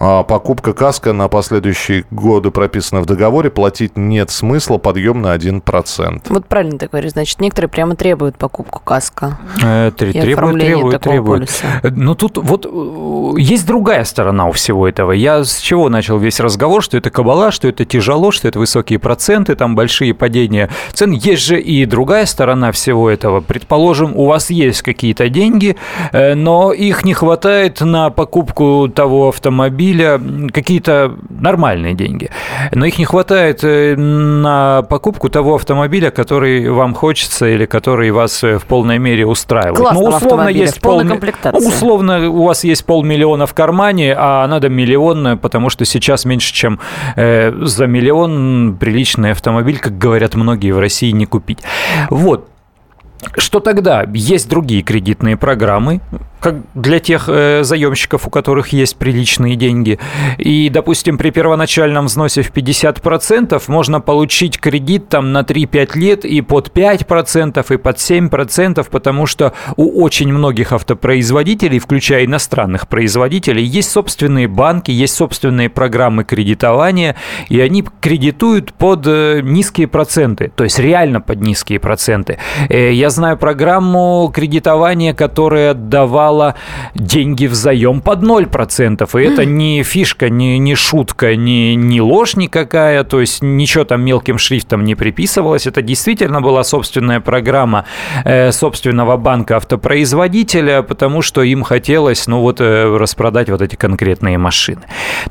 А 0.00 0.22
покупка 0.22 0.74
каска 0.74 1.12
на 1.12 1.28
последующие 1.28 2.04
годы 2.10 2.50
прописана 2.52 3.00
в 3.00 3.06
договоре, 3.06 3.50
платить 3.50 3.96
нет 3.96 4.30
смысла, 4.30 4.78
подъем 4.78 5.20
на 5.22 5.34
1%. 5.34 6.22
Вот 6.28 6.46
правильно 6.46 6.78
ты 6.78 6.86
говоришь, 6.86 7.12
значит, 7.12 7.40
некоторые 7.40 7.68
прямо 7.68 7.96
требуют 7.96 8.36
покупку 8.36 8.80
каска. 8.84 9.38
Э, 9.60 9.90
требуют, 9.96 10.60
требуют, 10.60 11.02
требуют. 11.02 11.50
Но 11.82 11.90
ну, 11.90 12.14
тут 12.14 12.38
вот 12.38 12.66
э, 12.66 13.40
есть 13.40 13.66
другая 13.66 14.04
сторона 14.04 14.46
у 14.46 14.52
всего 14.52 14.86
этого. 14.86 15.10
Я 15.10 15.42
с 15.42 15.58
чего 15.58 15.88
начал 15.88 16.18
весь 16.18 16.38
разговор, 16.38 16.82
что 16.82 16.96
это 16.96 17.10
кабала, 17.10 17.50
что 17.50 17.66
это 17.66 17.84
тяжело, 17.84 18.30
что 18.30 18.46
это 18.46 18.60
высокие 18.60 19.00
проценты, 19.00 19.56
там 19.56 19.74
большие 19.74 20.14
падения 20.14 20.70
цен. 20.92 21.10
Есть 21.10 21.42
же 21.42 21.60
и 21.60 21.84
другая 21.86 22.26
сторона 22.26 22.70
всего 22.70 23.10
этого. 23.10 23.40
Предположим, 23.40 24.16
у 24.16 24.26
вас 24.26 24.50
есть 24.50 24.82
какие-то 24.82 25.28
деньги, 25.28 25.76
э, 26.12 26.34
но 26.34 26.72
их 26.72 27.04
не 27.04 27.14
хватает 27.14 27.80
на 27.80 28.10
покупку 28.10 28.88
того 28.88 29.30
автомобиля, 29.30 29.87
автомобиля 29.88 30.50
какие-то 30.52 31.16
нормальные 31.28 31.94
деньги, 31.94 32.30
но 32.72 32.86
их 32.86 32.98
не 32.98 33.04
хватает 33.04 33.60
э, 33.62 33.96
на 33.96 34.82
покупку 34.82 35.28
того 35.28 35.54
автомобиля, 35.54 36.10
который 36.10 36.68
вам 36.70 36.94
хочется 36.94 37.46
или 37.46 37.66
который 37.66 38.10
вас 38.10 38.42
э, 38.44 38.58
в 38.58 38.64
полной 38.64 38.98
мере 38.98 39.26
устраивает. 39.26 39.76
Классного 39.76 40.10
ну, 40.10 40.16
условно, 40.16 40.48
есть 40.48 40.80
пол... 40.80 41.02
ну, 41.02 41.18
условно, 41.52 42.28
у 42.30 42.44
вас 42.44 42.64
есть 42.64 42.84
полмиллиона 42.84 43.46
в 43.46 43.54
кармане, 43.54 44.14
а 44.16 44.46
надо 44.46 44.68
миллион, 44.68 45.38
потому 45.38 45.70
что 45.70 45.84
сейчас 45.84 46.24
меньше, 46.24 46.52
чем 46.52 46.80
э, 47.16 47.52
за 47.62 47.86
миллион 47.86 48.76
приличный 48.78 49.32
автомобиль, 49.32 49.78
как 49.78 49.98
говорят 49.98 50.34
многие 50.34 50.72
в 50.72 50.78
России, 50.78 51.10
не 51.10 51.26
купить. 51.26 51.58
Вот. 52.10 52.48
Что 53.36 53.58
тогда? 53.60 54.06
Есть 54.14 54.48
другие 54.48 54.82
кредитные 54.82 55.36
программы, 55.36 56.00
как 56.40 56.56
для 56.74 57.00
тех 57.00 57.24
э, 57.28 57.62
заемщиков, 57.64 58.26
у 58.26 58.30
которых 58.30 58.68
есть 58.68 58.96
приличные 58.96 59.56
деньги. 59.56 59.98
И, 60.38 60.68
допустим, 60.68 61.18
при 61.18 61.30
первоначальном 61.30 62.06
взносе 62.06 62.42
в 62.42 62.52
50% 62.52 63.60
можно 63.66 64.00
получить 64.00 64.58
кредит 64.58 65.08
там 65.08 65.32
на 65.32 65.40
3-5 65.40 65.98
лет 65.98 66.24
и 66.24 66.40
под 66.40 66.68
5%, 66.68 67.74
и 67.74 67.76
под 67.76 67.96
7%, 67.96 68.86
потому 68.90 69.26
что 69.26 69.52
у 69.76 70.02
очень 70.02 70.32
многих 70.32 70.72
автопроизводителей, 70.72 71.78
включая 71.78 72.24
иностранных 72.24 72.88
производителей, 72.88 73.64
есть 73.64 73.90
собственные 73.90 74.48
банки, 74.48 74.90
есть 74.90 75.14
собственные 75.14 75.70
программы 75.70 76.24
кредитования, 76.24 77.16
и 77.48 77.60
они 77.60 77.84
кредитуют 78.00 78.72
под 78.72 79.06
э, 79.06 79.40
низкие 79.42 79.88
проценты, 79.88 80.52
то 80.54 80.64
есть 80.64 80.78
реально 80.78 81.20
под 81.20 81.40
низкие 81.40 81.80
проценты. 81.80 82.38
Э, 82.68 82.92
я 82.92 83.10
знаю 83.10 83.36
программу 83.36 84.30
кредитования, 84.34 85.14
которая 85.14 85.74
давала 85.74 86.27
давала 86.28 86.54
деньги 86.94 87.46
в 87.46 87.54
заем 87.54 88.00
под 88.00 88.22
0%. 88.22 89.20
И 89.20 89.24
это 89.24 89.44
не 89.44 89.82
фишка, 89.82 90.28
не, 90.28 90.58
не 90.58 90.74
шутка, 90.74 91.36
не, 91.36 91.74
не 91.74 92.00
ложь 92.00 92.36
никакая, 92.36 93.04
то 93.04 93.20
есть 93.20 93.42
ничего 93.42 93.84
там 93.84 94.02
мелким 94.02 94.38
шрифтом 94.38 94.84
не 94.84 94.94
приписывалось. 94.94 95.66
Это 95.66 95.82
действительно 95.82 96.40
была 96.40 96.64
собственная 96.64 97.20
программа 97.20 97.84
э, 98.24 98.52
собственного 98.52 99.16
банка 99.16 99.56
автопроизводителя, 99.56 100.82
потому 100.82 101.22
что 101.22 101.42
им 101.42 101.62
хотелось, 101.62 102.26
ну 102.26 102.40
вот, 102.40 102.60
э, 102.60 102.96
распродать 102.96 103.48
вот 103.48 103.62
эти 103.62 103.76
конкретные 103.76 104.38
машины. 104.38 104.82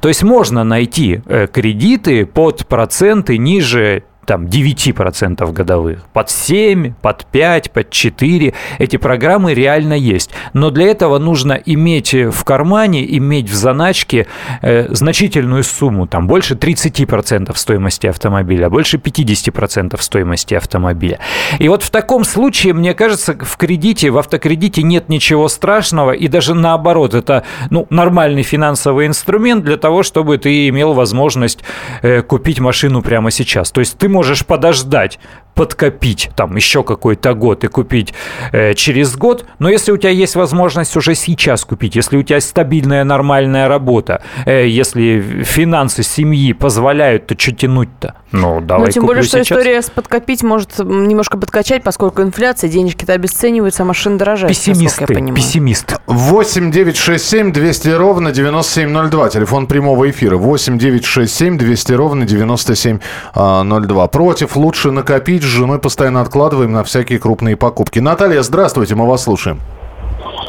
То 0.02 0.08
есть 0.10 0.24
можно 0.24 0.64
найти 0.64 1.22
э, 1.26 1.48
кредиты 1.48 2.26
под 2.26 2.66
проценты 2.68 3.38
ниже 3.38 4.04
там 4.28 4.46
9% 4.46 5.52
годовых, 5.54 6.06
под 6.12 6.30
7, 6.30 6.94
под 7.02 7.26
5, 7.26 7.72
под 7.72 7.90
4. 7.90 8.54
Эти 8.78 8.98
программы 8.98 9.54
реально 9.54 9.94
есть. 9.94 10.32
Но 10.54 10.70
для 10.70 10.88
этого 10.88 11.18
нужно 11.18 11.54
иметь 11.54 12.14
в 12.14 12.44
кармане, 12.44 13.18
иметь 13.18 13.50
в 13.50 13.56
заначке 13.56 14.28
э, 14.62 14.94
значительную 14.94 15.64
сумму, 15.64 16.08
там 16.08 16.28
больше 16.28 16.56
30% 16.56 17.56
стоимости 17.56 18.08
автомобиля, 18.08 18.70
больше 18.70 18.98
50% 18.98 20.00
стоимости 20.02 20.56
автомобиля. 20.56 21.20
И 21.60 21.70
вот 21.70 21.84
в 21.84 21.90
таком 21.90 22.26
случае, 22.26 22.74
мне 22.74 22.94
кажется, 22.94 23.34
в 23.40 23.56
кредите, 23.56 24.10
в 24.10 24.18
автокредите 24.18 24.84
нет 24.84 25.08
ничего 25.08 25.48
страшного, 25.48 26.12
и 26.12 26.28
даже 26.28 26.54
наоборот, 26.54 27.14
это 27.14 27.44
ну, 27.70 27.88
нормальный 27.90 28.44
финансовый 28.44 29.08
инструмент 29.08 29.64
для 29.64 29.78
того, 29.78 30.04
чтобы 30.04 30.38
ты 30.38 30.68
имел 30.68 30.94
возможность 30.94 31.60
э, 32.02 32.22
купить 32.22 32.60
машину 32.60 33.02
прямо 33.02 33.32
сейчас. 33.32 33.72
То 33.72 33.80
есть 33.80 33.98
ты 33.98 34.10
можешь 34.18 34.48
подождать, 34.48 35.20
подкопить 35.58 36.30
там 36.36 36.56
еще 36.56 36.84
какой-то 36.84 37.34
год 37.34 37.64
и 37.64 37.68
купить 37.68 38.14
э, 38.52 38.76
через 38.76 39.18
год. 39.18 39.46
Но 39.60 39.70
если 39.70 39.92
у 39.92 39.98
тебя 39.98 40.12
есть 40.12 40.36
возможность 40.36 40.96
уже 40.96 41.16
сейчас 41.16 41.66
купить, 41.66 41.96
если 41.96 42.16
у 42.16 42.24
тебя 42.24 42.40
стабильная 42.40 43.04
нормальная 43.04 43.68
работа, 43.68 44.22
э, 44.46 44.68
если 44.68 45.44
финансы 45.44 46.04
семьи 46.04 46.54
позволяют, 46.54 47.26
то 47.26 47.36
что 47.38 47.52
тянуть-то? 47.52 48.16
Ну, 48.32 48.62
давай 48.62 48.86
Ну, 48.86 48.92
тем 48.92 49.06
более, 49.06 49.24
что 49.24 49.44
сейчас. 49.44 49.58
история 49.58 49.82
с 49.82 49.90
подкопить 49.90 50.44
может 50.44 50.78
немножко 50.80 51.38
подкачать, 51.38 51.82
поскольку 51.82 52.22
инфляция, 52.22 52.70
денежки-то 52.70 53.14
обесцениваются, 53.14 53.84
а 53.84 53.86
машина 53.86 54.18
дорожает, 54.20 54.50
Пессимист 54.54 55.02
я 55.02 55.08
понимаю. 55.08 55.36
Пессимист. 55.36 55.96
8 56.06 56.72
9 56.72 56.98
6 56.98 57.26
7 57.26 57.52
200 57.52 57.90
ровно 57.90 58.32
9702. 58.32 59.30
Телефон 59.30 59.66
прямого 59.66 60.10
эфира. 60.10 60.38
8 60.38 60.78
9 60.78 61.06
6 61.06 61.34
7 61.34 61.58
200 61.58 61.94
ровно 61.94 62.26
9702. 62.26 64.08
Против 64.08 64.56
лучше 64.56 64.92
накопить 64.92 65.47
с 65.48 65.50
женой 65.50 65.80
постоянно 65.80 66.22
откладываем 66.22 66.72
на 66.72 66.84
всякие 66.84 67.20
крупные 67.20 67.56
покупки. 67.58 68.00
Наталья, 68.00 68.42
здравствуйте, 68.42 68.96
мы 68.96 69.08
вас 69.08 69.24
слушаем. 69.24 69.60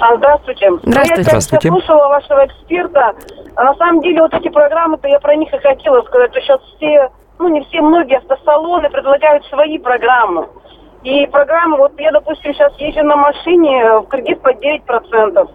А, 0.01 0.17
здравствуйте. 0.17 0.71
Здравствуйте. 0.83 1.15
Я 1.17 1.23
Здравствуйте. 1.23 1.69
слушала 1.69 2.09
вашего 2.09 2.47
эксперта. 2.47 3.15
А 3.57 3.65
на 3.65 3.75
самом 3.75 4.03
деле 4.03 4.23
вот 4.23 4.35
эти 4.35 4.49
программы-то 4.49 5.09
я 5.09 5.19
про 5.21 5.35
них 5.37 5.53
и 5.53 5.59
хотела 5.59 6.03
сказать, 6.03 6.31
что 6.33 6.41
сейчас 6.41 6.61
все, 6.77 7.11
ну 7.39 7.49
не 7.49 7.65
все, 7.65 7.81
многие 7.81 8.19
автосалоны 8.19 8.91
предлагают 8.91 9.45
свои 9.47 9.79
программы. 9.79 10.47
И 11.05 11.27
программы, 11.27 11.79
вот 11.79 11.93
я, 11.99 12.11
допустим, 12.13 12.53
сейчас 12.55 12.73
езжу 12.79 13.03
на 13.05 13.17
машине 13.17 14.01
в 14.01 14.07
кредит 14.09 14.41
под 14.43 14.57
9%. 14.63 15.51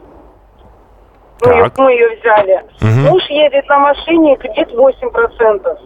Мы 1.45 1.51
ее, 1.51 1.71
мы 1.77 1.91
ее 1.91 2.17
взяли. 2.17 2.63
Муж 3.09 3.23
едет 3.29 3.67
на 3.67 3.79
машине, 3.79 4.37
кредит 4.37 4.69
8%. 4.71 5.77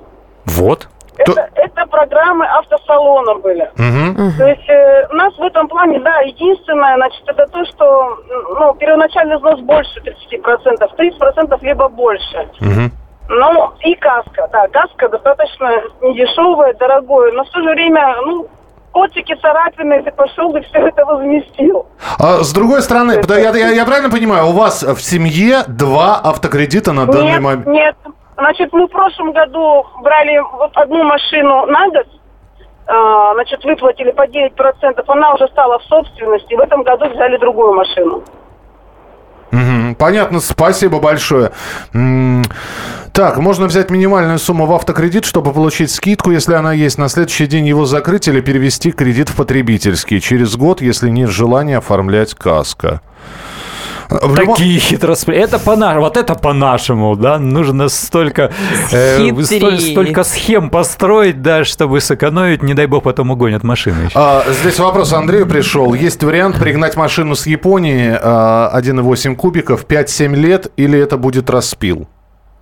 Вот. 0.46 0.88
То- 1.26 1.32
Это, 1.34 1.50
это 1.56 1.86
программы 1.88 2.46
автосалона 2.46 3.36
были. 3.36 3.70
Мгм. 3.78 4.34
То 4.38 4.48
есть 4.48 4.70
э, 4.70 5.08
у 5.12 5.16
нас 5.16 5.34
в 5.38 5.42
этом 5.42 5.68
плане, 5.68 6.00
да, 6.00 6.20
единственное, 6.22 6.96
значит, 6.96 7.24
это 7.28 7.46
то, 7.48 7.66
что 7.66 8.18
ну, 8.60 8.74
первоначальный 8.76 9.38
взнос 9.38 9.60
больше 9.62 10.00
30%, 10.02 10.90
30% 10.98 11.58
либо 11.62 11.88
больше. 11.90 12.48
Мгм. 12.60 12.92
Ну, 13.30 13.72
и 13.82 13.94
каска, 13.96 14.48
да, 14.54 14.68
каска 14.68 15.10
достаточно 15.10 15.70
недешевая, 16.02 16.74
дорогое, 16.76 17.32
но 17.34 17.44
в 17.44 17.50
то 17.50 17.62
же 17.62 17.70
время, 17.72 18.16
ну, 18.26 18.48
котики, 18.94 19.36
царапины, 19.42 20.02
ты 20.02 20.12
пошел 20.12 20.56
и 20.56 20.62
все 20.62 20.80
это 20.88 21.04
возместил. 21.06 21.86
А 22.20 22.38
с 22.44 22.54
другой 22.54 22.82
стороны, 22.82 23.22
я, 23.28 23.50
я- 23.56 23.70
я 23.72 23.86
правильно 23.86 24.10
понимаю, 24.10 24.48
у 24.48 24.52
вас 24.54 24.82
в 24.82 25.00
семье 25.02 25.64
два 25.68 26.20
автокредита 26.24 26.94
на 26.94 27.06
данный 27.06 27.32
Нет, 27.34 27.42
момент? 27.42 27.68
нет. 27.68 27.96
Значит, 28.38 28.72
мы 28.72 28.88
в 28.88 28.92
прошлом 28.92 29.32
году 29.32 29.86
брали 30.02 30.38
вот 30.58 30.72
одну 30.76 31.04
машину 31.04 31.66
на 31.66 31.88
год, 31.90 32.08
а, 32.86 33.34
значит, 33.34 33.64
выплатили 33.64 34.12
по 34.12 34.28
9%, 34.28 35.04
она 35.08 35.34
уже 35.34 35.48
стала 35.48 35.80
в 35.80 35.84
собственности, 35.84 36.54
в 36.54 36.60
этом 36.60 36.84
году 36.84 37.10
взяли 37.10 37.38
другую 37.38 37.74
машину. 37.74 38.24
Понятно, 39.98 40.40
спасибо 40.40 41.00
большое. 41.00 41.52
Так, 43.14 43.38
можно 43.38 43.66
взять 43.66 43.90
минимальную 43.90 44.38
сумму 44.38 44.68
в 44.68 44.74
автокредит, 44.74 45.26
чтобы 45.26 45.52
получить 45.52 45.90
скидку, 45.90 46.30
если 46.30 46.54
она 46.54 46.74
есть, 46.74 47.00
на 47.00 47.10
следующий 47.10 47.48
день 47.48 47.66
его 47.66 47.86
закрыть 47.86 48.28
или 48.28 48.42
перевести 48.42 48.92
кредит 48.92 49.30
в 49.30 49.36
потребительский. 49.36 50.22
Через 50.22 50.56
год, 50.56 50.82
если 50.82 51.10
нет 51.10 51.30
желания 51.32 51.78
оформлять 51.78 52.36
каско. 52.36 53.02
В 54.10 54.36
любом- 54.36 54.56
Такие 54.56 54.80
хитросплеты. 54.80 55.42
Это 55.42 55.60
по 55.60 55.76
нашему, 55.76 56.02
вот 56.02 56.18
это 56.18 56.36
по-нашему, 56.36 57.16
да? 57.16 57.40
Нужно 57.40 57.90
столько, 57.90 58.52
э, 58.92 59.18
столь- 59.44 59.80
столько 59.92 60.24
схем 60.24 60.70
построить, 60.70 61.42
да, 61.42 61.64
чтобы 61.66 62.00
сэкономить, 62.00 62.64
не 62.64 62.74
дай 62.74 62.86
бог, 62.88 63.04
потом 63.04 63.32
угонят 63.32 63.64
машину 63.64 64.04
еще. 64.06 64.12
А, 64.16 64.44
здесь 64.62 64.80
вопрос 64.80 65.12
Андрею 65.14 65.46
пришел. 65.46 65.94
Есть 65.94 66.24
вариант 66.24 66.58
пригнать 66.58 66.96
машину 66.96 67.36
с 67.36 67.46
Японии 67.48 68.18
а, 68.22 68.70
1,8 68.74 69.36
кубиков 69.36 69.86
5-7 69.86 70.36
лет, 70.36 70.72
или 70.78 70.98
это 71.00 71.18
будет 71.18 71.50
распил? 71.50 72.08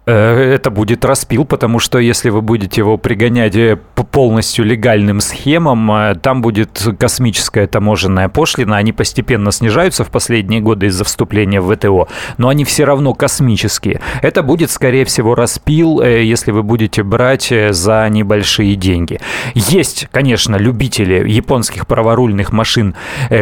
Э, 0.06 0.54
Это 0.56 0.70
будет 0.70 1.04
распил, 1.04 1.46
потому 1.46 1.80
что 1.80 2.00
если 2.00 2.30
вы 2.30 2.42
будете 2.42 2.82
его 2.82 2.98
пригонять 2.98 3.56
э, 3.56 3.78
по 3.96 4.04
полностью 4.04 4.66
легальным 4.66 5.20
схемам, 5.20 5.92
э, 5.92 6.16
там 6.16 6.42
будет 6.42 6.88
космическая 7.00 7.68
таможенная 7.68 8.30
пошлина. 8.30 8.78
Они 8.78 8.94
постепенно 8.94 9.52
снижаются 9.52 10.04
в 10.04 10.12
последние 10.12 10.62
годы 10.62 10.88
из-за 10.88 11.04
вступления 11.04 11.60
в 11.60 11.74
ВТО, 11.74 12.08
но 12.38 12.50
они 12.50 12.66
все 12.66 12.86
равно 12.86 13.14
космические. 13.14 14.02
Это 14.22 14.44
будет, 14.44 14.70
скорее 14.70 15.06
всего, 15.06 15.34
распил, 15.34 16.02
если 16.02 16.52
вы 16.52 16.64
будете 16.64 17.04
брать 17.04 17.52
за 17.72 18.08
небольшие 18.10 18.76
деньги. 18.76 19.20
Есть, 19.54 20.08
конечно, 20.12 20.56
любители 20.56 21.28
японских 21.28 21.88
праворульных 21.88 22.52
машин, 22.52 22.96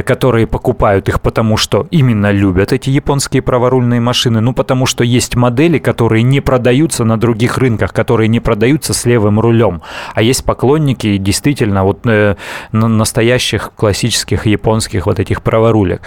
которые 0.06 0.48
покупают 0.48 1.10
их 1.10 1.22
потому, 1.22 1.58
что 1.58 1.88
именно 1.92 2.32
любят 2.32 2.74
эти 2.74 2.90
японские 2.90 3.42
праворульные 3.42 4.00
машины, 4.00 4.40
ну 4.40 4.54
потому 4.54 4.86
что 4.86 5.04
есть 5.04 5.36
модели, 5.36 5.78
которые 5.78 6.24
не 6.24 6.42
продаются 6.54 7.04
на 7.04 7.18
других 7.20 7.58
рынках, 7.58 7.94
которые 7.94 8.28
не 8.28 8.40
продаются 8.40 8.94
с 8.94 9.06
левым 9.06 9.40
рулем. 9.40 9.82
А 10.14 10.22
есть 10.22 10.46
поклонники 10.46 11.18
действительно 11.18 11.84
вот 11.84 12.06
э, 12.06 12.36
на- 12.72 12.88
настоящих 12.88 13.72
классических 13.76 14.46
японских 14.46 15.08
вот 15.08 15.18
этих 15.20 15.42
праворулек. 15.42 16.04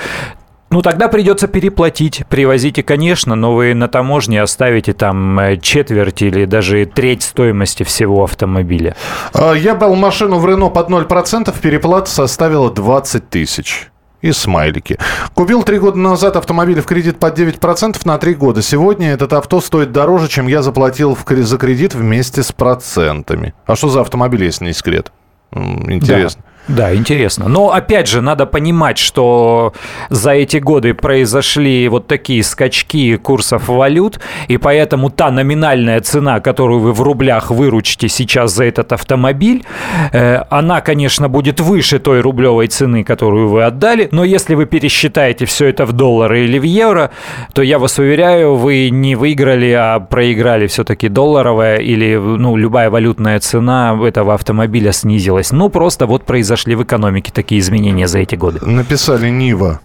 Ну, 0.70 0.82
тогда 0.82 1.08
придется 1.08 1.48
переплатить. 1.48 2.22
Привозите, 2.28 2.84
конечно, 2.84 3.34
но 3.34 3.56
вы 3.56 3.74
на 3.74 3.88
таможне 3.88 4.40
оставите 4.40 4.92
там 4.92 5.36
э, 5.40 5.56
четверть 5.56 6.22
или 6.22 6.44
даже 6.44 6.86
треть 6.86 7.24
стоимости 7.24 7.82
всего 7.82 8.22
автомобиля. 8.22 8.94
А, 9.34 9.52
Я 9.52 9.74
брал 9.74 9.96
машину 9.96 10.38
в 10.38 10.46
Рено 10.46 10.68
под 10.68 10.88
0%, 10.90 11.52
переплата 11.60 12.08
составила 12.08 12.70
20 12.70 13.28
тысяч. 13.28 13.88
И 14.22 14.32
смайлики. 14.32 14.98
Купил 15.34 15.62
три 15.62 15.78
года 15.78 15.98
назад 15.98 16.36
автомобиль 16.36 16.80
в 16.80 16.86
кредит 16.86 17.18
под 17.18 17.38
9% 17.38 18.00
на 18.04 18.18
три 18.18 18.34
года. 18.34 18.62
Сегодня 18.62 19.12
этот 19.12 19.32
авто 19.32 19.60
стоит 19.60 19.92
дороже, 19.92 20.28
чем 20.28 20.46
я 20.46 20.62
заплатил 20.62 21.14
в 21.14 21.24
за 21.42 21.58
кредит 21.58 21.94
вместе 21.94 22.42
с 22.42 22.50
процентами. 22.52 23.54
А 23.66 23.76
что 23.76 23.88
за 23.88 24.00
автомобиль, 24.00 24.44
если 24.44 24.64
не 24.64 24.72
секрет? 24.72 25.12
Интересно. 25.52 26.42
Да, 26.68 26.94
интересно. 26.94 27.48
Но 27.48 27.72
опять 27.72 28.08
же, 28.08 28.20
надо 28.20 28.44
понимать, 28.46 28.98
что 28.98 29.72
за 30.10 30.32
эти 30.32 30.56
годы 30.56 30.94
произошли 30.94 31.88
вот 31.88 32.06
такие 32.06 32.42
скачки 32.42 33.16
курсов 33.16 33.68
валют, 33.68 34.18
и 34.48 34.56
поэтому 34.56 35.10
та 35.10 35.30
номинальная 35.30 36.00
цена, 36.00 36.40
которую 36.40 36.80
вы 36.80 36.92
в 36.92 37.02
рублях 37.02 37.50
выручите 37.50 38.08
сейчас 38.08 38.52
за 38.52 38.64
этот 38.64 38.92
автомобиль, 38.92 39.64
э, 40.12 40.42
она, 40.50 40.80
конечно, 40.80 41.28
будет 41.28 41.60
выше 41.60 41.98
той 41.98 42.20
рублевой 42.20 42.66
цены, 42.66 43.04
которую 43.04 43.48
вы 43.48 43.64
отдали, 43.64 44.08
но 44.10 44.24
если 44.24 44.54
вы 44.54 44.66
пересчитаете 44.66 45.44
все 45.44 45.66
это 45.66 45.86
в 45.86 45.92
доллары 45.92 46.44
или 46.44 46.58
в 46.58 46.64
евро, 46.64 47.10
то 47.52 47.62
я 47.62 47.78
вас 47.78 47.98
уверяю, 47.98 48.56
вы 48.56 48.90
не 48.90 49.14
выиграли, 49.14 49.70
а 49.70 50.00
проиграли 50.00 50.66
все-таки 50.66 51.08
долларовая 51.08 51.76
или 51.76 52.16
ну, 52.16 52.56
любая 52.56 52.90
валютная 52.90 53.38
цена 53.38 53.96
этого 54.02 54.34
автомобиля 54.34 54.92
снизилась. 54.92 55.52
Ну, 55.52 55.68
просто 55.68 56.06
вот 56.06 56.24
произошли 56.56 56.74
в 56.74 56.82
экономике 56.84 57.30
такие 57.32 57.60
изменения 57.60 58.08
за 58.08 58.20
эти 58.20 58.34
годы. 58.34 58.64
Написали 58.64 59.28
Нива. 59.28 59.80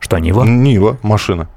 Что, 0.00 0.18
Нива? 0.18 0.44
Нива, 0.44 0.96
машина. 1.02 1.48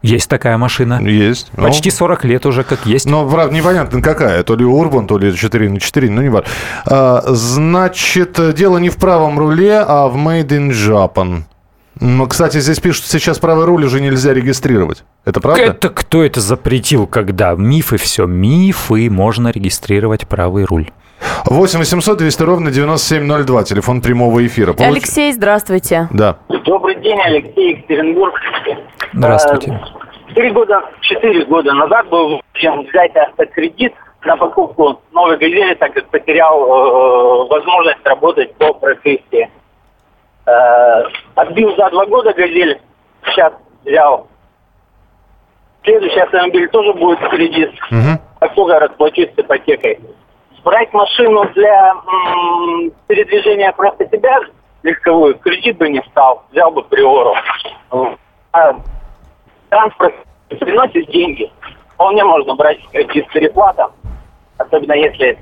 Есть 0.00 0.30
такая 0.30 0.56
машина. 0.56 1.02
Есть. 1.02 1.50
Ну, 1.54 1.64
Почти 1.64 1.90
40 1.90 2.24
лет 2.24 2.46
уже 2.46 2.64
как 2.64 2.86
есть. 2.86 3.04
Но, 3.04 3.28
правда, 3.28 3.54
непонятно 3.54 4.00
какая. 4.00 4.42
То 4.42 4.56
ли 4.56 4.64
Урбан, 4.64 5.06
то 5.06 5.18
ли 5.18 5.36
4 5.36 5.68
на 5.68 5.80
4, 5.80 6.10
ну 6.10 6.22
не 6.22 6.30
важно. 6.30 6.48
А, 6.86 7.22
значит, 7.26 8.38
дело 8.54 8.78
не 8.78 8.88
в 8.88 8.96
правом 8.96 9.38
руле, 9.38 9.84
а 9.86 10.08
в 10.08 10.16
Made 10.16 10.48
in 10.48 10.70
Japan. 10.70 11.42
Ну, 12.00 12.26
кстати, 12.26 12.60
здесь 12.60 12.80
пишут, 12.80 13.04
сейчас 13.04 13.38
правый 13.38 13.66
руль 13.66 13.84
уже 13.84 14.00
нельзя 14.00 14.32
регистрировать. 14.32 15.04
Это 15.26 15.40
правда? 15.40 15.62
Это 15.62 15.90
кто 15.90 16.22
это 16.22 16.40
запретил, 16.40 17.06
когда? 17.06 17.54
Мифы 17.54 17.98
все. 17.98 18.24
Мифы. 18.26 19.10
Можно 19.10 19.48
регистрировать 19.48 20.26
правый 20.26 20.64
руль. 20.64 20.90
8 21.46 21.78
800 21.80 22.18
200 22.18 22.42
ровно 22.42 22.70
9702, 22.70 23.64
телефон 23.64 24.00
прямого 24.00 24.46
эфира. 24.46 24.72
Получ- 24.72 24.86
Алексей, 24.92 25.32
здравствуйте. 25.32 26.08
Да. 26.12 26.36
Добрый 26.48 26.96
день, 26.96 27.20
Алексей 27.20 27.70
Екатеринбург. 27.76 28.34
Здравствуйте. 29.12 29.72
Э, 29.72 30.34
Три 30.34 30.50
года, 30.50 30.82
четыре 31.00 31.44
года 31.46 31.72
назад 31.72 32.08
был 32.08 32.40
вынужден 32.54 32.88
взять 32.88 33.16
автокредит 33.16 33.94
на 34.24 34.36
покупку 34.36 35.00
новой 35.12 35.38
газели, 35.38 35.74
так 35.74 35.94
как 35.94 36.06
потерял 36.08 36.60
э, 36.62 37.48
возможность 37.48 38.04
работать 38.04 38.54
по 38.56 38.74
профессии. 38.74 39.48
Э, 40.46 41.02
отбил 41.34 41.74
за 41.76 41.90
два 41.90 42.06
года 42.06 42.32
газель, 42.34 42.78
сейчас 43.24 43.52
взял. 43.84 44.28
Следующий 45.84 46.20
автомобиль 46.20 46.68
тоже 46.68 46.92
будет 46.92 47.18
в 47.20 47.28
кредит. 47.30 47.70
Мгм. 47.90 48.20
Как 48.40 48.54
только 48.54 48.78
расплачусь 48.78 49.28
с 49.34 49.38
ипотекой. 49.40 49.98
Брать 50.64 50.92
машину 50.92 51.48
для 51.54 51.90
м, 51.90 52.92
передвижения 53.06 53.72
просто 53.72 54.06
себя 54.08 54.38
легковую, 54.82 55.38
кредит 55.38 55.78
бы 55.78 55.88
не 55.88 56.02
стал, 56.10 56.44
взял 56.50 56.70
бы 56.70 56.82
приору. 56.82 57.34
А 58.52 58.76
транспорт 59.70 60.14
приносит 60.48 61.10
деньги. 61.10 61.50
Вполне 61.94 62.24
можно 62.24 62.54
брать 62.54 62.78
кредит 62.90 63.26
с 63.28 63.32
переплатом, 63.32 63.92
особенно 64.56 64.92
если 64.92 65.38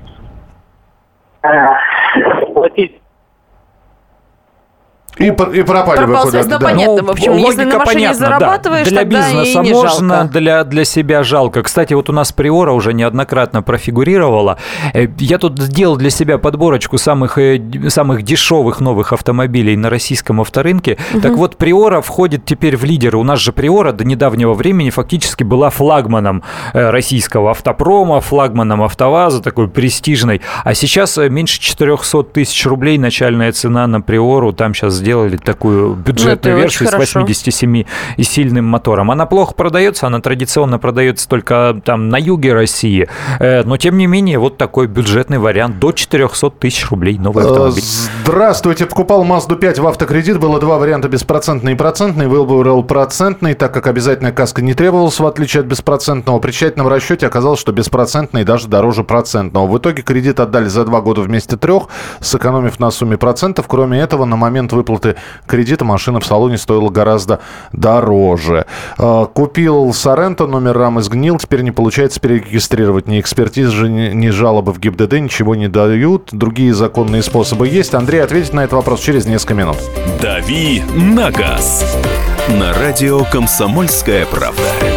э, 1.43 2.45
платить 2.53 2.99
И, 5.19 5.27
и 5.27 5.31
пропали 5.31 6.05
связь, 6.05 6.45
куда-то. 6.45 6.49
ну, 6.49 6.59
да. 6.59 6.65
понятно. 6.65 7.03
в 7.03 7.09
общем, 7.11 7.33
если 7.37 7.63
на 7.63 7.77
машине 7.79 7.93
понятна, 7.93 8.19
да. 8.19 8.25
зарабатываешь, 8.25 8.87
для 8.87 8.99
тогда 9.01 9.29
и 9.29 9.33
бизнеса 9.33 9.61
не 9.61 9.71
можно, 9.71 10.15
жалко. 10.15 10.39
для, 10.39 10.63
для 10.63 10.85
себя 10.85 11.23
жалко. 11.23 11.63
Кстати, 11.63 11.93
вот 11.93 12.09
у 12.09 12.13
нас 12.13 12.31
Приора 12.31 12.73
уже 12.73 12.93
неоднократно 12.93 13.63
профигурировала. 13.63 14.57
Э, 14.93 15.07
Я 15.17 15.37
тут 15.37 15.59
сделал 15.59 15.97
для 15.97 16.09
себя 16.09 16.37
подборочку 16.37 16.97
самых, 16.97 17.37
э, 17.37 17.59
самых 17.89 18.21
дешевых 18.21 18.79
новых 18.79 19.13
автомобилей 19.13 19.75
на 19.75 19.89
российском 19.89 20.41
авторынке. 20.41 20.97
Так 21.21 21.35
вот, 21.35 21.57
Приора 21.57 22.01
входит 22.01 22.45
теперь 22.45 22.77
в 22.77 22.83
лидеры. 22.83 23.17
У 23.17 23.23
нас 23.23 23.39
же 23.39 23.51
Приора 23.51 23.91
до 23.93 24.05
недавнего 24.05 24.53
времени 24.53 24.89
фактически 24.89 25.43
была 25.43 25.69
флагманом 25.69 26.43
э, 26.73 26.89
российского 26.89 27.51
автопрома, 27.51 28.21
флагманом 28.21 28.83
АвтоВАЗа, 28.83 29.41
такой 29.41 29.67
престижной. 29.67 30.41
А 30.63 30.73
сейчас 30.73 31.17
меньше 31.17 31.59
400 31.59 32.23
тысяч 32.23 32.65
рублей 32.65 32.97
начальная 32.97 33.51
цена 33.51 33.87
на 33.87 34.01
Приору. 34.01 34.53
Там 34.53 34.73
сейчас 34.73 34.93
сделали 35.07 35.37
такую 35.37 35.95
бюджетную 35.95 36.57
ну, 36.57 36.61
версию 36.63 36.89
с 36.89 36.93
87-сильным 36.93 38.61
мотором. 38.63 39.09
Она 39.09 39.25
плохо 39.25 39.53
продается, 39.53 40.05
она 40.05 40.19
традиционно 40.19 40.79
продается 40.79 41.29
только 41.29 41.79
там 41.85 42.09
на 42.09 42.17
юге 42.17 42.53
России, 42.53 43.07
э, 43.39 43.63
но 43.63 43.77
тем 43.77 43.97
не 43.97 44.05
менее 44.05 44.37
вот 44.37 44.57
такой 44.57 44.87
бюджетный 44.87 45.37
вариант 45.37 45.79
до 45.79 45.93
400 45.93 46.49
тысяч 46.49 46.89
рублей 46.89 47.17
новый 47.17 47.45
э, 47.45 47.47
автомобиль. 47.47 47.83
Здравствуйте, 48.25 48.85
покупал 48.85 49.23
Mazda 49.23 49.55
5 49.55 49.79
в 49.79 49.87
автокредит, 49.87 50.39
было 50.39 50.59
два 50.59 50.77
варианта 50.77 51.07
беспроцентный 51.07 51.71
и 51.71 51.75
процентный, 51.75 52.27
выбрал 52.27 52.83
процентный, 52.83 53.53
так 53.53 53.73
как 53.73 53.87
обязательная 53.87 54.33
каска 54.33 54.61
не 54.61 54.73
требовалась, 54.73 55.21
в 55.21 55.25
отличие 55.25 55.61
от 55.61 55.67
беспроцентного. 55.67 56.39
При 56.39 56.51
тщательном 56.51 56.89
расчете 56.89 57.27
оказалось, 57.27 57.61
что 57.61 57.71
беспроцентный 57.71 58.43
даже 58.43 58.67
дороже 58.67 59.05
процентного. 59.05 59.67
В 59.67 59.77
итоге 59.77 60.03
кредит 60.03 60.41
отдали 60.41 60.67
за 60.67 60.83
два 60.83 60.99
года 60.99 61.21
вместе 61.21 61.55
трех, 61.55 61.83
сэкономив 62.19 62.77
на 62.81 62.91
сумме 62.91 63.17
процентов. 63.17 63.67
Кроме 63.69 64.01
этого, 64.01 64.25
на 64.25 64.35
момент 64.35 64.73
выплаты 64.73 64.96
кредита 65.45 65.85
машина 65.85 66.19
в 66.19 66.25
салоне 66.25 66.57
стоила 66.57 66.89
гораздо 66.89 67.39
дороже. 67.71 68.65
Э, 68.97 69.25
купил 69.33 69.93
Соренто, 69.93 70.47
номер 70.47 70.77
рамы 70.77 71.01
сгнил, 71.01 71.37
теперь 71.37 71.61
не 71.61 71.71
получается 71.71 72.19
перерегистрировать 72.19 73.07
ни 73.07 73.19
экспертизы, 73.19 73.87
ни 73.87 74.29
жалобы 74.29 74.73
в 74.73 74.79
ГИБДД, 74.79 75.13
ничего 75.13 75.55
не 75.55 75.67
дают. 75.67 76.29
Другие 76.31 76.73
законные 76.73 77.23
способы 77.23 77.67
есть. 77.67 77.93
Андрей 77.93 78.23
ответит 78.23 78.53
на 78.53 78.61
этот 78.61 78.73
вопрос 78.73 79.01
через 79.01 79.25
несколько 79.25 79.53
минут. 79.53 79.77
«Дави 80.21 80.83
на 80.95 81.31
газ» 81.31 81.85
на 82.49 82.73
радио 82.73 83.23
«Комсомольская 83.25 84.25
правда». 84.25 84.96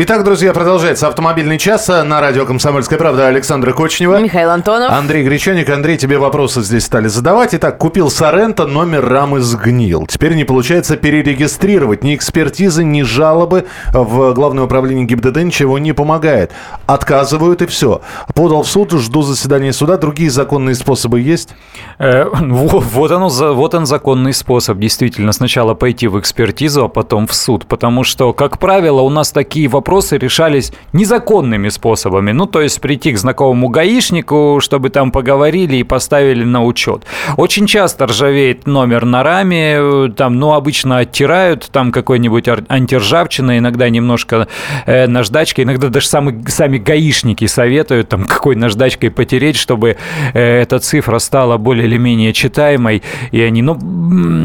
Итак, 0.00 0.22
друзья, 0.22 0.52
продолжается 0.52 1.08
автомобильный 1.08 1.58
час 1.58 1.88
на 1.88 2.20
радио 2.20 2.46
«Комсомольская 2.46 3.00
правда» 3.00 3.26
Александра 3.26 3.72
Кочнева. 3.72 4.20
Михаил 4.20 4.50
Антонов. 4.50 4.92
Андрей 4.92 5.24
Гречаник. 5.24 5.68
Андрей, 5.70 5.96
тебе 5.96 6.18
вопросы 6.18 6.62
здесь 6.62 6.84
стали 6.84 7.08
задавать. 7.08 7.52
Итак, 7.52 7.78
купил 7.78 8.08
Соренто, 8.08 8.68
номер 8.68 9.04
рамы 9.04 9.40
сгнил. 9.40 10.06
Теперь 10.06 10.36
не 10.36 10.44
получается 10.44 10.96
перерегистрировать. 10.96 12.04
Ни 12.04 12.14
экспертизы, 12.14 12.84
ни 12.84 13.02
жалобы 13.02 13.66
в 13.92 14.34
Главное 14.34 14.62
управление 14.62 15.04
ГИБДД 15.04 15.38
ничего 15.38 15.80
не 15.80 15.92
помогает. 15.92 16.52
Отказывают 16.86 17.62
и 17.62 17.66
все. 17.66 18.00
Подал 18.36 18.62
в 18.62 18.68
суд, 18.68 18.92
жду 18.92 19.22
заседания 19.22 19.72
суда. 19.72 19.96
Другие 19.96 20.30
законные 20.30 20.76
способы 20.76 21.18
есть? 21.18 21.56
Э, 21.98 22.26
вот, 22.32 23.10
оно, 23.10 23.28
вот 23.28 23.74
он 23.74 23.84
законный 23.84 24.32
способ. 24.32 24.78
Действительно, 24.78 25.32
сначала 25.32 25.74
пойти 25.74 26.06
в 26.06 26.20
экспертизу, 26.20 26.84
а 26.84 26.88
потом 26.88 27.26
в 27.26 27.34
суд. 27.34 27.66
Потому 27.66 28.04
что, 28.04 28.32
как 28.32 28.60
правило, 28.60 29.00
у 29.00 29.10
нас 29.10 29.32
такие 29.32 29.66
вопросы 29.66 29.87
вопросы 29.88 30.18
решались 30.18 30.70
незаконными 30.92 31.70
способами. 31.70 32.32
Ну, 32.32 32.44
то 32.44 32.60
есть 32.60 32.78
прийти 32.78 33.12
к 33.12 33.18
знакомому 33.18 33.70
гаишнику, 33.70 34.58
чтобы 34.60 34.90
там 34.90 35.10
поговорили 35.10 35.76
и 35.76 35.82
поставили 35.82 36.44
на 36.44 36.62
учет. 36.62 37.04
Очень 37.38 37.66
часто 37.66 38.04
ржавеет 38.06 38.66
номер 38.66 39.06
на 39.06 39.22
раме, 39.22 40.10
там, 40.14 40.38
ну, 40.38 40.52
обычно 40.52 40.98
оттирают, 40.98 41.70
там 41.72 41.90
какой-нибудь 41.90 42.48
антиржавчина, 42.68 43.56
иногда 43.56 43.88
немножко 43.88 44.46
э, 44.84 45.06
наждачкой, 45.06 45.64
иногда 45.64 45.88
даже 45.88 46.06
сами, 46.06 46.44
сами 46.48 46.76
гаишники 46.76 47.46
советуют, 47.46 48.10
там, 48.10 48.24
какой 48.24 48.56
наждачкой 48.56 49.10
потереть, 49.10 49.56
чтобы 49.56 49.96
э, 50.34 50.60
эта 50.60 50.80
цифра 50.80 51.18
стала 51.18 51.56
более 51.56 51.86
или 51.86 51.96
менее 51.96 52.34
читаемой, 52.34 53.02
и 53.32 53.40
они, 53.40 53.62
ну, 53.62 53.78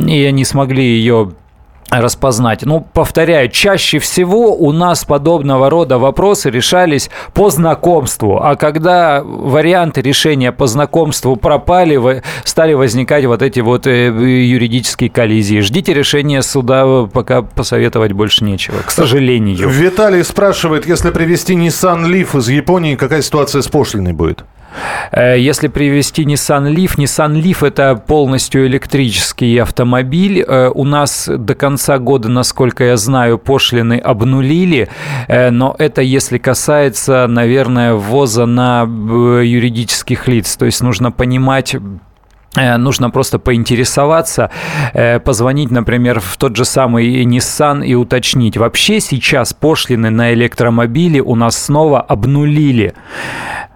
и 0.08 0.24
они 0.24 0.46
смогли 0.46 0.86
ее 0.86 1.34
распознать. 1.90 2.64
Ну, 2.64 2.86
повторяю, 2.94 3.50
чаще 3.50 4.00
всего 4.00 4.56
у 4.56 4.72
нас 4.72 5.06
подобного 5.06 5.70
рода 5.70 5.98
вопросы 5.98 6.50
решались 6.50 7.10
по 7.34 7.50
знакомству, 7.50 8.40
а 8.42 8.56
когда 8.56 9.22
варианты 9.24 10.02
решения 10.02 10.52
по 10.52 10.68
знакомству 10.68 11.36
пропали, 11.36 12.22
стали 12.44 12.74
возникать 12.74 13.26
вот 13.26 13.42
эти 13.42 13.60
вот 13.60 13.88
э, 13.88 14.08
юридические 14.08 15.10
коллизии. 15.10 15.60
Ждите 15.60 15.94
решения 15.94 16.42
суда, 16.42 17.08
пока 17.12 17.42
посоветовать 17.42 18.14
больше 18.14 18.44
нечего, 18.44 18.78
к 18.86 18.92
сожалению. 18.92 19.70
Виталий 19.70 20.24
спрашивает, 20.24 20.88
если 20.88 21.12
привезти 21.12 21.54
Nissan 21.54 22.06
Leaf 22.06 22.38
из 22.38 22.50
Японии, 22.50 22.96
какая 22.96 23.22
ситуация 23.22 23.62
с 23.62 23.68
пошлиной 23.68 24.14
будет? 24.14 24.44
Э, 25.12 25.40
если 25.40 25.68
привести 25.68 26.24
Nissan 26.24 26.74
Leaf, 26.74 26.98
Nissan 26.98 27.42
Leaf 27.42 27.66
это 27.66 27.96
полностью 27.96 28.66
электрический 28.68 29.58
автомобиль. 29.58 30.44
Э, 30.46 30.70
у 30.74 30.84
нас 30.84 31.30
до 31.30 31.56
конца 31.56 31.98
года, 31.98 32.30
насколько 32.30 32.84
я 32.84 32.98
знаю, 32.98 33.38
пошлины 33.38 34.00
обнулили, 34.00 34.90
э, 35.28 35.50
но 35.50 35.76
это 35.78 36.02
если 36.02 36.38
касается, 36.38 37.28
наверное, 37.28 37.94
ввоза 37.94 38.46
на 38.46 38.84
юридических 38.84 40.28
лиц. 40.28 40.56
То 40.58 40.66
есть 40.66 40.82
нужно 40.82 41.12
понимать 41.12 41.76
Нужно 42.56 43.10
просто 43.10 43.40
поинтересоваться, 43.40 44.52
позвонить, 45.26 45.72
например, 45.72 46.20
в 46.20 46.38
тот 46.38 46.56
же 46.56 46.66
самый 46.66 47.26
Nissan 47.26 47.84
и 47.84 47.96
уточнить. 47.96 48.58
Вообще 48.58 49.00
сейчас 49.00 49.54
пошлины 49.54 50.12
на 50.12 50.36
электромобили 50.36 51.20
у 51.20 51.34
нас 51.34 51.58
снова 51.58 52.00
обнулили. 52.00 52.94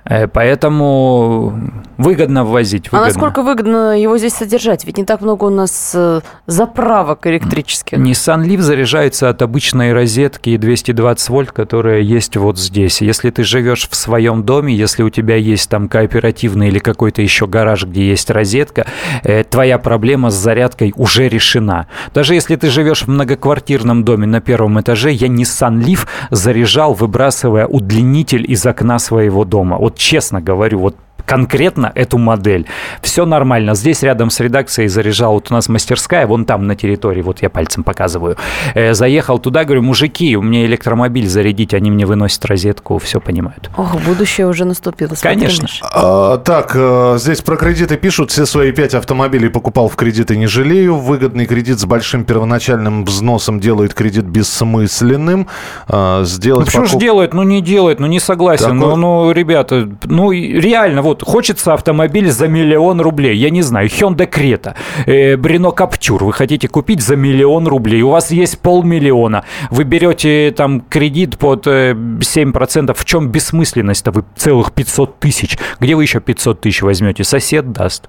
Э, 0.10 0.28
поэтому 0.28 1.54
выгодно 1.98 2.46
ввозить. 2.46 2.92
Выгодно. 2.92 3.06
А 3.06 3.08
насколько 3.08 3.42
выгодно 3.42 4.00
его 4.00 4.18
здесь 4.18 4.34
содержать? 4.34 4.86
Ведь 4.86 4.98
не 4.98 5.06
так 5.06 5.22
много 5.22 5.46
у 5.46 5.50
нас 5.50 5.92
э, 5.94 6.22
заправок 6.46 7.28
электрических. 7.28 7.98
Nissan 7.98 8.46
Leaf 8.46 8.62
заряжается 8.62 9.30
от 9.30 9.42
обычной 9.42 9.94
розетки 9.94 10.56
220 10.56 11.30
вольт, 11.30 11.52
которая 11.52 12.02
есть 12.02 12.38
вот 12.38 12.58
здесь. 12.58 13.02
Если 13.02 13.30
ты 13.32 13.44
живешь 13.44 13.90
в 13.90 13.96
своем 13.96 14.44
доме, 14.44 14.74
если 14.74 15.04
у 15.04 15.10
тебя 15.10 15.36
есть 15.36 15.70
там 15.70 15.90
кооперативный 15.90 16.70
или 16.70 16.80
какой-то 16.80 17.22
еще 17.22 17.48
гараж, 17.48 17.86
где 17.86 18.08
есть 18.08 18.30
розетка, 18.30 18.86
э, 19.24 19.44
твоя 19.44 19.78
проблема 19.78 20.30
с 20.30 20.36
зарядкой 20.36 20.94
уже 20.96 21.28
решена. 21.28 21.88
Даже 22.14 22.34
если 22.34 22.56
ты 22.56 22.70
живешь 22.70 23.04
в 23.04 23.08
многоквартирном 23.08 24.04
доме 24.04 24.28
на 24.28 24.40
первом 24.40 24.80
этаже, 24.80 25.12
я 25.12 25.28
Nissan 25.28 25.84
Leaf 25.84 26.08
заряжал, 26.32 26.94
выбрасывая 26.94 27.66
удлинитель 27.68 28.50
из 28.50 28.66
окна 28.66 29.00
своего 29.00 29.44
дома. 29.44 29.78
Вот 29.78 29.97
честно 29.98 30.42
говорю, 30.42 30.80
вот 30.80 30.96
конкретно 31.28 31.92
эту 31.94 32.18
модель. 32.18 32.66
Все 33.02 33.26
нормально. 33.26 33.76
Здесь 33.76 34.02
рядом 34.02 34.30
с 34.30 34.40
редакцией 34.40 34.88
заряжал, 34.88 35.34
вот 35.34 35.52
у 35.52 35.54
нас 35.54 35.68
мастерская, 35.68 36.26
вон 36.26 36.46
там 36.46 36.66
на 36.66 36.76
территории, 36.76 37.22
вот 37.22 37.42
я 37.42 37.50
пальцем 37.50 37.84
показываю. 37.84 38.38
Э, 38.74 38.94
заехал 38.94 39.38
туда, 39.38 39.66
говорю, 39.66 39.82
мужики, 39.82 40.38
у 40.38 40.42
меня 40.42 40.66
электромобиль 40.66 41.28
зарядить, 41.28 41.74
они 41.74 41.92
мне 41.92 42.06
выносят 42.06 42.46
розетку, 42.46 42.98
все 42.98 43.20
понимают. 43.20 43.70
Ох, 43.76 44.02
будущее 44.02 44.48
уже 44.48 44.64
наступило. 44.64 45.16
Конечно. 45.22 45.68
А, 45.92 46.38
так, 46.38 46.72
э, 46.76 47.18
здесь 47.20 47.42
про 47.42 47.58
кредиты 47.58 47.98
пишут, 47.98 48.32
все 48.32 48.46
свои 48.46 48.72
пять 48.72 48.94
автомобилей 48.94 49.50
покупал 49.50 49.90
в 49.90 49.98
кредиты, 49.98 50.38
не 50.38 50.48
жалею. 50.48 50.96
Выгодный 50.96 51.46
кредит 51.46 51.80
с 51.80 51.86
большим 51.86 52.24
первоначальным 52.24 53.04
взносом 53.04 53.60
делает 53.60 53.94
кредит 53.94 54.24
бессмысленным. 54.24 55.48
А, 55.90 56.24
сделать 56.24 56.62
ну, 56.62 56.66
почему 56.68 56.84
покуп... 56.84 57.02
же 57.02 57.06
делает? 57.06 57.34
Ну, 57.34 57.44
не 57.44 57.62
делает, 57.62 58.00
ну, 58.00 58.08
не 58.08 58.22
согласен. 58.22 58.80
Такой... 58.80 58.80
Ну, 58.80 58.96
ну, 58.96 59.32
ребята, 59.32 59.90
ну, 60.06 60.32
реально, 60.32 61.02
вот 61.02 61.17
вот 61.18 61.28
хочется 61.28 61.74
автомобиль 61.74 62.30
за 62.32 62.48
миллион 62.48 63.02
рублей, 63.02 63.36
я 63.38 63.50
не 63.50 63.62
знаю, 63.62 63.88
Hyundai 63.88 64.30
Creta, 64.30 64.76
э, 65.06 65.36
Renault 65.36 65.76
Captur, 65.76 66.24
вы 66.24 66.34
хотите 66.34 66.68
купить 66.68 67.02
за 67.02 67.16
миллион 67.16 67.68
рублей, 67.68 68.02
у 68.02 68.10
вас 68.10 68.32
есть 68.32 68.60
полмиллиона, 68.60 69.44
вы 69.72 69.84
берете 69.84 70.54
там 70.56 70.82
кредит 70.82 71.38
под 71.38 71.66
7%, 71.68 72.94
в 72.94 73.06
чем 73.06 73.30
бессмысленность-то, 73.30 74.12
вы 74.12 74.24
целых 74.36 74.72
500 74.74 75.20
тысяч, 75.20 75.58
где 75.80 75.96
вы 75.96 76.04
еще 76.04 76.20
500 76.20 76.62
тысяч 76.62 76.82
возьмете, 76.82 77.24
сосед 77.24 77.72
даст. 77.72 78.08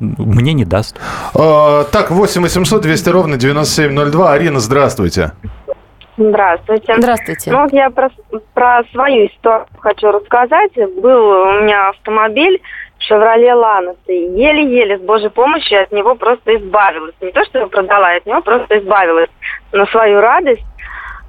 Мне 0.00 0.52
не 0.52 0.64
даст. 0.64 0.96
А, 1.34 1.84
так, 1.84 2.12
8 2.12 2.42
800 2.42 2.82
200 2.82 3.08
ровно 3.08 3.36
9702. 3.36 4.32
Арина, 4.32 4.60
здравствуйте. 4.60 5.32
Здравствуйте. 6.18 6.94
Здравствуйте. 6.98 7.50
Ну 7.52 7.62
вот 7.62 7.72
я 7.72 7.90
про, 7.90 8.10
про 8.52 8.82
свою 8.92 9.26
историю 9.26 9.66
хочу 9.78 10.10
рассказать. 10.10 10.72
Был 11.00 11.28
у 11.28 11.52
меня 11.62 11.90
автомобиль 11.90 12.60
Шевроле 12.98 13.54
Ланос. 13.54 13.96
И 14.08 14.12
еле-еле 14.12 14.98
с 14.98 15.00
Божьей 15.00 15.30
помощью 15.30 15.82
от 15.82 15.92
него 15.92 16.14
просто 16.16 16.56
избавилась. 16.56 17.14
Не 17.20 17.30
то, 17.30 17.44
что 17.44 17.60
я 17.60 17.66
продала, 17.66 18.12
я 18.12 18.18
от 18.18 18.26
него 18.26 18.42
просто 18.42 18.78
избавилась 18.78 19.30
на 19.72 19.86
свою 19.86 20.20
радость. 20.20 20.64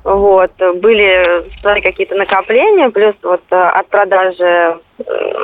Вот, 0.04 0.52
были 0.76 1.52
свои 1.60 1.82
какие-то 1.82 2.16
накопления, 2.16 2.90
плюс 2.90 3.16
вот 3.22 3.44
э, 3.52 3.56
от 3.56 3.86
продажи 3.90 4.44
э, 4.44 4.78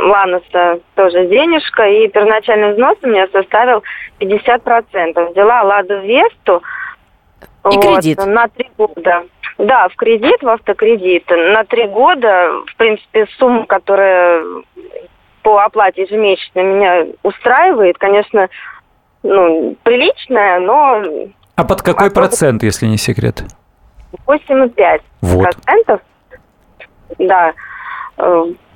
Ланоса 0.05 0.79
тоже 0.95 1.27
денежка, 1.27 1.85
и 1.85 2.07
первоначальный 2.07 2.71
взнос 2.71 2.97
у 3.03 3.07
меня 3.07 3.27
составил 3.33 3.83
50%. 4.21 5.31
Взяла 5.31 5.61
Ладу 5.61 5.99
Весту. 5.99 6.63
И 7.69 7.75
вот, 7.75 7.81
кредит. 7.81 8.25
На 8.25 8.47
три 8.47 8.69
года. 8.77 9.25
Да, 9.57 9.87
в 9.87 9.95
кредит, 9.95 10.41
в 10.41 10.49
автокредит. 10.49 11.29
На 11.29 11.63
три 11.63 11.87
года, 11.87 12.51
в 12.67 12.75
принципе, 12.75 13.25
сумма, 13.37 13.65
которая 13.65 14.43
по 15.43 15.59
оплате 15.63 16.01
ежемесячно 16.01 16.59
меня 16.59 17.05
устраивает, 17.23 17.97
конечно, 17.97 18.49
ну, 19.23 19.75
приличная, 19.83 20.59
но... 20.59 21.03
А 21.55 21.63
под 21.63 21.81
какой 21.81 22.11
процент, 22.11 22.63
если 22.63 22.87
не 22.87 22.97
секрет? 22.97 23.43
8,5 24.27 25.01
вот. 25.21 25.43
процентов. 25.43 26.01
Да. 27.17 27.53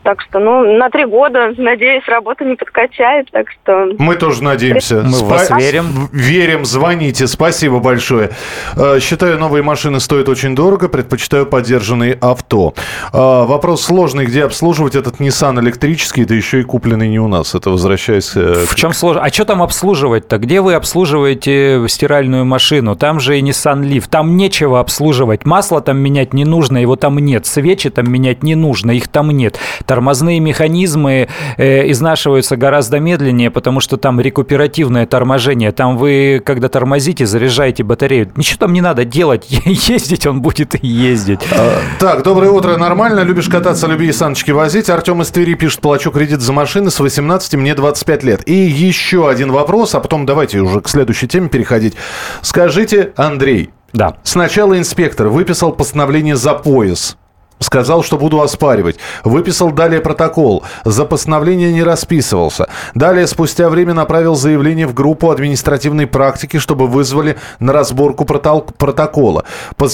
Так 0.09 0.21
что, 0.21 0.39
ну, 0.39 0.75
на 0.75 0.89
три 0.89 1.05
года, 1.05 1.53
надеюсь, 1.55 2.03
работа 2.07 2.43
не 2.43 2.55
подкачает, 2.55 3.29
так 3.31 3.45
что... 3.51 3.89
Мы 3.99 4.15
тоже 4.15 4.43
надеемся. 4.43 5.03
Мы 5.05 5.11
Спа- 5.11 5.27
вас 5.27 5.51
верим. 5.51 6.09
Верим, 6.11 6.65
звоните, 6.65 7.27
спасибо 7.27 7.79
большое. 7.79 8.31
Э, 8.75 8.97
считаю, 8.99 9.37
новые 9.37 9.61
машины 9.61 9.99
стоят 9.99 10.27
очень 10.27 10.55
дорого, 10.55 10.89
предпочитаю 10.89 11.45
поддержанные 11.45 12.17
авто. 12.19 12.73
Э, 13.13 13.17
вопрос 13.45 13.83
сложный, 13.83 14.25
где 14.25 14.45
обслуживать 14.45 14.95
этот 14.95 15.19
Nissan 15.19 15.59
электрический, 15.59 16.25
да 16.25 16.33
еще 16.33 16.61
и 16.61 16.63
купленный 16.63 17.07
не 17.07 17.19
у 17.19 17.27
нас. 17.27 17.53
Это 17.53 17.69
возвращаясь... 17.69 18.31
Э, 18.35 18.65
В 18.65 18.73
чем 18.73 18.93
сложно? 18.93 19.21
А 19.21 19.29
что 19.29 19.45
там 19.45 19.61
обслуживать-то? 19.61 20.39
Где 20.39 20.61
вы 20.61 20.73
обслуживаете 20.73 21.85
стиральную 21.87 22.45
машину? 22.45 22.95
Там 22.95 23.19
же 23.19 23.37
и 23.37 23.43
Nissan 23.43 23.83
Leaf. 23.83 24.05
Там 24.09 24.37
нечего 24.37 24.79
обслуживать. 24.79 25.45
Масло 25.45 25.81
там 25.81 25.99
менять 25.99 26.33
не 26.33 26.45
нужно, 26.45 26.79
его 26.79 26.95
там 26.95 27.19
нет. 27.19 27.45
Свечи 27.45 27.91
там 27.91 28.11
менять 28.11 28.41
не 28.41 28.55
нужно, 28.55 28.89
их 28.89 29.07
там 29.07 29.29
нет 29.29 29.59
тормозные 29.99 30.39
механизмы 30.39 31.27
э, 31.57 31.91
изнашиваются 31.91 32.55
гораздо 32.55 33.01
медленнее, 33.01 33.51
потому 33.51 33.81
что 33.81 33.97
там 33.97 34.21
рекуперативное 34.21 35.05
торможение. 35.05 35.73
Там 35.73 35.97
вы, 35.97 36.41
когда 36.45 36.69
тормозите, 36.69 37.25
заряжаете 37.25 37.83
батарею. 37.83 38.31
Ничего 38.37 38.59
там 38.59 38.71
не 38.71 38.79
надо 38.79 39.03
делать. 39.03 39.45
Ездить 39.65 40.25
он 40.25 40.41
будет 40.41 40.81
и 40.81 40.87
ездить. 40.87 41.41
А, 41.51 41.81
так, 41.99 42.23
доброе 42.23 42.49
утро. 42.49 42.77
Нормально? 42.77 43.19
Любишь 43.25 43.49
кататься, 43.49 43.87
люби 43.87 44.07
и 44.07 44.13
саночки 44.13 44.51
возить? 44.51 44.89
Артем 44.89 45.21
из 45.21 45.31
Твери 45.31 45.55
пишет, 45.55 45.81
плачу 45.81 46.11
кредит 46.11 46.39
за 46.39 46.53
машины 46.53 46.91
с 46.91 47.01
18, 47.01 47.55
мне 47.55 47.75
25 47.75 48.23
лет. 48.23 48.47
И 48.47 48.53
еще 48.53 49.29
один 49.29 49.51
вопрос, 49.51 49.95
а 49.95 49.99
потом 49.99 50.25
давайте 50.25 50.59
уже 50.59 50.79
к 50.79 50.87
следующей 50.87 51.27
теме 51.27 51.49
переходить. 51.49 51.95
Скажите, 52.41 53.11
Андрей, 53.17 53.71
да. 53.91 54.15
Сначала 54.23 54.77
инспектор 54.77 55.27
выписал 55.27 55.73
постановление 55.73 56.37
за 56.37 56.53
пояс. 56.53 57.17
Сказал, 57.59 58.03
что 58.03 58.17
буду 58.17 58.41
оспаривать. 58.41 58.97
Выписал 59.23 59.71
далее 59.71 59.99
протокол. 60.01 60.63
За 60.85 61.05
постановление 61.05 61.73
не 61.73 61.83
расписывался. 61.83 62.69
Далее, 62.95 63.27
спустя 63.27 63.69
время, 63.69 63.93
направил 63.93 64.35
заявление 64.35 64.87
в 64.87 64.93
группу 64.93 65.29
административной 65.29 66.07
практики, 66.07 66.57
чтобы 66.57 66.87
вызвали 66.87 67.37
на 67.59 67.73
разборку 67.73 68.25
протокола. 68.25 69.43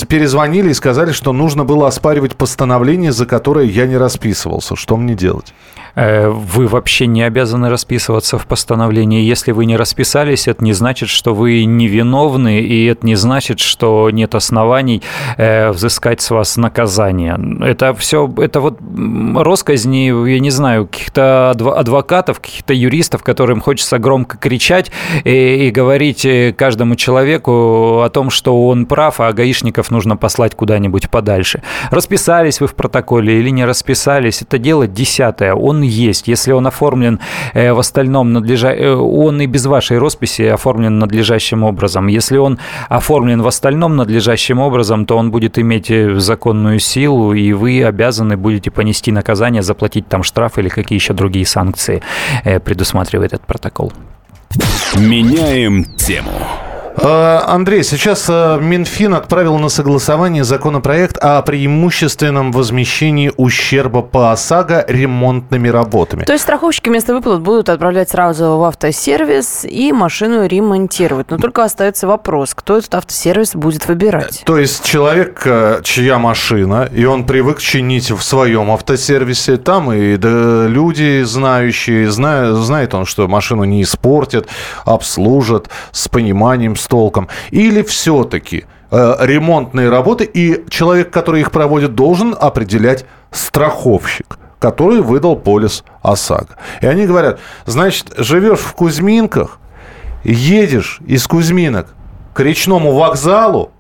Перезвонили 0.08 0.70
и 0.70 0.74
сказали, 0.74 1.12
что 1.12 1.34
нужно 1.34 1.66
было 1.66 1.88
оспаривать 1.88 2.36
постановление, 2.36 3.12
за 3.12 3.26
которое 3.26 3.66
я 3.66 3.88
не 3.88 3.98
расписывался. 3.98 4.76
Что 4.76 4.98
мне 4.98 5.16
делать? 5.16 5.54
Э, 5.96 6.30
вы 6.30 6.68
вообще 6.68 7.08
не 7.08 7.24
обязаны 7.24 7.70
расписываться 7.70 8.38
в 8.38 8.46
постановлении. 8.48 9.24
Если 9.24 9.52
вы 9.52 9.66
не 9.66 9.78
расписались, 9.78 10.48
это 10.48 10.64
не 10.64 10.74
значит, 10.74 11.10
что 11.10 11.34
вы 11.34 11.64
невиновны, 11.66 12.60
и 12.60 12.86
это 12.86 13.06
не 13.06 13.16
значит, 13.16 13.60
что 13.60 14.10
нет 14.10 14.36
оснований 14.36 15.02
э, 15.38 15.72
взыскать 15.72 16.22
с 16.22 16.32
вас 16.32 16.58
наказание. 16.58 17.40
Это 17.62 17.94
все, 17.94 18.32
это 18.38 18.60
вот 18.60 18.80
росказни, 19.36 20.30
я 20.30 20.40
не 20.40 20.50
знаю, 20.50 20.88
каких-то 20.88 21.52
адвокатов, 21.52 22.40
каких-то 22.40 22.74
юристов, 22.74 23.24
которым 23.24 23.62
хочется 23.62 23.98
громко 23.98 24.38
кричать 24.38 24.92
и, 25.24 25.68
и 25.68 25.72
говорить 25.72 26.26
э, 26.26 26.54
каждому 26.58 26.96
человеку 26.96 28.02
о 28.02 28.10
том, 28.10 28.30
что 28.30 28.68
он 28.68 28.86
прав, 28.86 29.20
а 29.20 29.32
гаишников 29.32 29.92
нужно 29.92 30.18
послать 30.18 30.56
куда-нибудь 30.56 31.10
подальше. 31.10 31.62
Расписались 31.90 32.60
вы 32.60 32.68
в 32.68 32.76
протоколе 32.76 33.40
или 33.40 33.50
не 33.50 33.64
расписались, 33.64 34.42
это 34.42 34.58
дело 34.58 34.88
десятое. 34.88 35.54
Он 35.54 35.85
есть. 35.86 36.28
Если 36.28 36.52
он 36.52 36.68
оформлен 36.68 37.20
э, 37.54 37.74
в 37.74 37.80
остальном 37.80 38.34
надлежа... 38.34 38.74
Э, 38.74 38.94
он 38.96 39.42
и 39.42 39.48
без 39.48 39.66
вашей 39.66 39.98
росписи 39.98 40.44
оформлен 40.44 41.00
надлежащим 41.00 41.64
образом. 41.64 42.08
Если 42.08 42.38
он 42.38 42.60
оформлен 42.90 43.42
в 43.42 43.48
остальном 43.48 43.96
надлежащим 43.96 44.60
образом, 44.60 45.06
то 45.06 45.18
он 45.18 45.32
будет 45.32 45.58
иметь 45.60 45.92
э, 45.92 46.20
законную 46.20 46.80
силу, 46.80 47.34
и 47.34 47.54
вы 47.54 47.84
обязаны 47.84 48.38
будете 48.38 48.72
понести 48.72 49.12
наказание, 49.12 49.62
заплатить 49.62 50.08
там 50.08 50.24
штраф 50.24 50.58
или 50.58 50.70
какие 50.70 50.98
еще 50.98 51.14
другие 51.14 51.46
санкции 51.46 52.02
предусматривает 52.64 53.34
этот 53.34 53.46
протокол. 53.46 53.92
Меняем 54.96 55.84
тему. 55.96 56.32
Э, 56.98 57.40
Андрей, 57.46 57.84
сейчас 57.84 58.26
э, 58.30 58.58
Минфин 58.62 59.14
отправил 59.14 59.58
на 59.58 59.70
согласование 59.70 60.44
законопроект 60.44 61.18
о 61.18 61.42
преимущественном 61.42 62.52
возмещении 62.52 63.32
ущерба 63.36 64.02
по 64.02 64.32
ОСАГО 64.32 64.86
ремонтными 64.88 65.68
работами. 65.68 66.24
То 66.24 66.34
есть 66.34 66.44
страховщики 66.44 66.90
вместо 66.90 67.14
выплат 67.14 67.42
будут 67.42 67.70
отправлять 67.70 68.10
сразу 68.10 68.58
в 68.58 68.64
автосервис 68.64 69.66
и 69.66 69.92
машину 69.92 70.46
ремонтировать. 70.46 71.30
Но 71.30 71.38
только 71.38 71.64
остается 71.64 72.08
вопрос, 72.08 72.54
кто 72.54 72.78
этот 72.78 72.96
автосервис 72.96 73.56
будет 73.56 73.88
выбирать. 73.88 74.44
То 74.46 74.58
есть 74.58 74.84
человек, 74.86 75.42
э, 75.46 75.82
чья 75.84 76.18
машина, 76.18 76.90
и 76.92 77.06
он 77.06 77.26
привык 77.26 77.60
чинить 77.60 78.12
в 78.12 78.22
своем 78.22 78.72
автосервисе, 78.72 79.58
там 79.58 79.92
и 79.92 80.16
да, 80.18 80.68
люди 80.68 81.24
знающие, 81.24 82.10
знают, 82.10 82.58
знает 82.58 82.94
он, 82.94 83.06
что 83.06 83.28
машину 83.28 83.66
не 83.66 83.82
испортят, 83.82 84.48
обслужат 84.86 85.70
с 85.92 86.08
пониманием, 86.08 86.76
с 86.76 86.85
толком? 86.88 87.28
Или 87.52 87.82
все-таки 87.82 88.66
э, 88.92 89.16
ремонтные 89.20 89.90
работы 89.90 90.26
и 90.26 90.64
человек, 90.70 91.12
который 91.12 91.42
их 91.42 91.52
проводит, 91.52 91.96
должен 91.96 92.36
определять 92.40 93.06
страховщик? 93.32 94.38
который 94.58 95.02
выдал 95.02 95.36
полис 95.36 95.84
ОСАГО. 96.02 96.56
И 96.82 96.88
они 96.88 97.06
говорят, 97.06 97.40
значит, 97.68 98.14
живешь 98.18 98.60
в 98.60 98.74
Кузьминках, 98.74 99.60
едешь 100.24 101.02
из 101.06 101.28
Кузьминок 101.28 101.94
к 102.34 102.40
речному 102.40 102.94
вокзалу, 102.94 103.72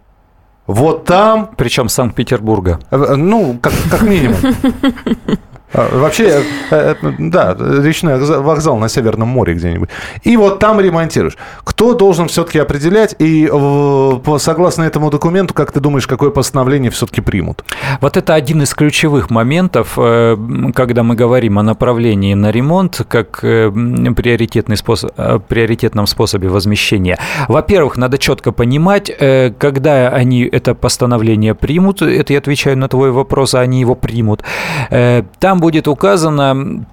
вот 0.68 1.06
там... 1.06 1.52
Причем 1.58 1.89
Санкт-Петербурга. 1.89 2.80
Э, 2.91 3.15
ну, 3.15 3.58
как, 3.62 3.74
как 3.89 4.02
минимум. 4.02 4.38
А, 5.76 5.90
вообще, 5.92 6.42
э, 6.72 6.96
э, 7.02 7.12
да, 7.20 7.56
речной 7.60 8.18
вокзал 8.18 8.78
на 8.78 8.88
Северном 8.88 9.28
море 9.28 9.56
где-нибудь. 9.56 9.90
И 10.24 10.38
вот 10.38 10.60
там 10.60 10.80
ремонтируешь. 10.80 11.38
Кто 11.66 11.94
должен 11.94 12.30
все-таки 12.30 12.60
определять? 12.60 13.16
И 13.20 13.46
согласно 14.38 14.84
этому 14.84 15.10
документу, 15.10 15.54
как 15.54 15.74
ты 15.74 15.82
думаешь, 15.82 16.08
какое 16.08 16.30
постановление 16.30 16.92
все-таки 16.92 17.20
примут? 17.20 17.66
Вот 18.00 18.16
это 18.16 18.34
один 18.34 18.62
из 18.62 18.74
ключевых 18.74 19.30
моментов, 19.30 19.96
э, 19.98 20.38
когда 20.74 21.04
мы 21.04 21.16
говорим 21.16 21.60
о 21.60 21.64
направлении 21.64 22.36
на 22.36 22.52
ремонт, 22.52 23.02
как 23.10 23.42
приоритетный 23.42 24.78
способ, 24.78 25.12
приоритетном 25.48 26.08
способе 26.08 26.48
возмещения. 26.48 27.18
Во-первых, 27.50 27.98
надо 27.98 28.18
четко 28.18 28.52
понимать, 28.52 29.12
когда 29.58 30.10
они 30.10 30.44
это 30.44 30.74
постановление 30.74 31.54
примут, 31.54 32.02
это 32.02 32.34
я 32.34 32.40
отвечаю 32.40 32.78
на 32.78 32.88
твой 32.88 33.12
вопрос, 33.12 33.56
а 33.56 33.60
они 33.60 33.82
его 33.82 33.96
примут. 33.96 34.44
Там 34.90 35.60
будет 35.65 35.88
указано 35.88 36.86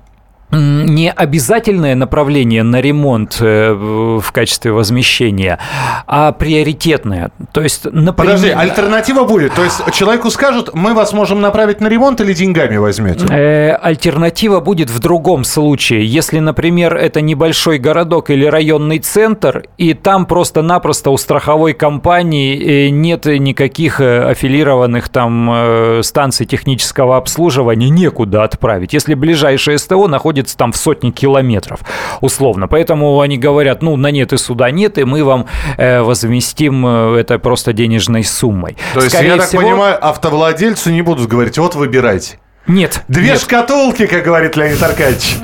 не 0.53 1.11
обязательное 1.11 1.95
направление 1.95 2.63
на 2.63 2.81
ремонт 2.81 3.39
э, 3.41 3.73
в 3.73 4.33
качестве 4.33 4.73
возмещения, 4.73 5.59
а 6.07 6.33
приоритетное. 6.33 7.31
То 7.53 7.63
есть, 7.63 7.85
например... 7.85 8.15
Подожди, 8.15 8.51
альтернатива 8.51 9.25
будет? 9.25 9.55
То 9.55 9.65
есть 9.65 9.81
человеку 9.93 10.31
скажут, 10.31 10.75
мы 10.75 10.95
вас 10.95 11.13
можем 11.13 11.41
направить 11.41 11.81
на 11.81 11.89
ремонт 11.89 12.21
или 12.21 12.35
деньгами 12.35 12.77
возьмете? 12.77 13.27
Э, 13.31 13.73
альтернатива 13.75 14.61
будет 14.61 14.91
в 14.91 14.99
другом 15.01 15.45
случае. 15.45 16.05
Если, 16.05 16.39
например, 16.39 16.97
это 16.97 17.21
небольшой 17.23 17.79
городок 17.79 18.31
или 18.31 18.45
районный 18.45 18.99
центр, 18.99 19.65
и 19.79 19.95
там 19.95 20.27
просто-напросто 20.27 21.11
у 21.11 21.17
страховой 21.17 21.73
компании 21.73 22.87
э, 22.87 22.89
нет 22.91 23.25
никаких 23.25 24.01
аффилированных 24.01 25.09
там 25.09 26.03
станций 26.03 26.45
технического 26.45 27.17
обслуживания, 27.17 27.89
некуда 27.89 28.45
отправить. 28.45 28.93
Если 28.93 29.15
ближайшее 29.15 29.79
СТО 29.79 30.09
находится 30.09 30.42
находится 30.43 30.57
там 30.57 30.73
в 30.73 30.77
сотне 30.77 31.11
километров, 31.11 31.81
условно. 32.21 32.69
Поэтому 32.69 33.21
они 33.21 33.39
говорят, 33.39 33.83
ну, 33.83 33.97
на 33.97 34.11
нет 34.11 34.33
и 34.33 34.37
суда 34.37 34.71
нет, 34.71 34.99
и 34.99 35.05
мы 35.05 35.25
вам 35.25 35.47
э, 35.77 36.03
возместим 36.03 36.87
э, 36.87 37.21
это 37.21 37.39
просто 37.39 37.73
денежной 37.73 38.25
суммой. 38.25 38.77
То 38.95 39.01
есть, 39.01 39.15
Скорее 39.15 39.31
я 39.31 39.37
так 39.37 39.49
всего... 39.49 39.63
понимаю, 39.63 39.99
автовладельцу 40.05 40.91
не 40.91 41.03
будут 41.03 41.29
говорить, 41.29 41.59
вот 41.59 41.75
выбирайте. 41.75 42.39
Нет. 42.67 43.03
Две 43.09 43.31
нет. 43.31 43.41
шкатулки, 43.41 44.07
как 44.07 44.25
говорит 44.25 44.57
Леонид 44.57 44.83
Аркадьевич. 44.83 45.37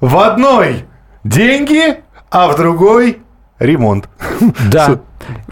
В 0.00 0.18
одной 0.18 0.84
деньги, 1.24 1.96
а 2.30 2.48
в 2.48 2.56
другой 2.56 3.18
ремонт. 3.58 4.08
Да. 4.70 5.00